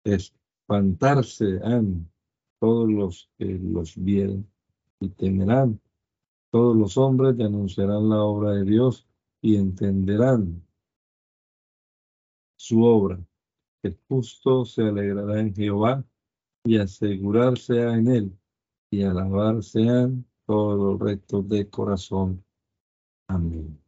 [0.04, 2.10] Espantarse han
[2.60, 4.46] todos los que los vieron
[5.00, 5.80] y temerán
[6.50, 9.08] todos los hombres denunciarán la obra de Dios
[9.40, 10.62] y entenderán
[12.56, 13.18] su obra.
[13.82, 16.04] El justo se alegrará en Jehová
[16.64, 18.38] y asegurarse en él
[18.90, 22.44] y alabar sean los rectos de corazón.
[23.28, 23.78] Amén.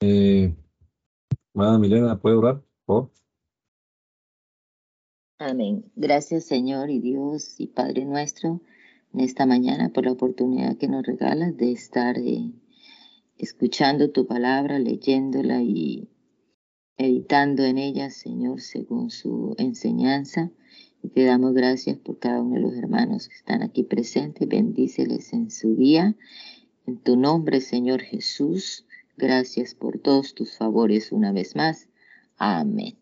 [0.00, 0.54] Eh,
[1.54, 2.62] Milena, ¿puede orar?
[2.84, 3.10] Por
[5.38, 5.90] Amén.
[5.96, 8.60] Gracias Señor y Dios y Padre nuestro
[9.12, 12.52] en esta mañana por la oportunidad que nos regalas de estar eh,
[13.36, 16.08] escuchando tu palabra, leyéndola y
[16.98, 20.50] meditando en ella, Señor, según su enseñanza.
[21.02, 24.48] Y te damos gracias por cada uno de los hermanos que están aquí presentes.
[24.48, 26.16] Bendíceles en su día.
[26.86, 28.84] En tu nombre, Señor Jesús,
[29.18, 31.88] Gracias por todos tus favores una vez más.
[32.36, 32.96] Amén.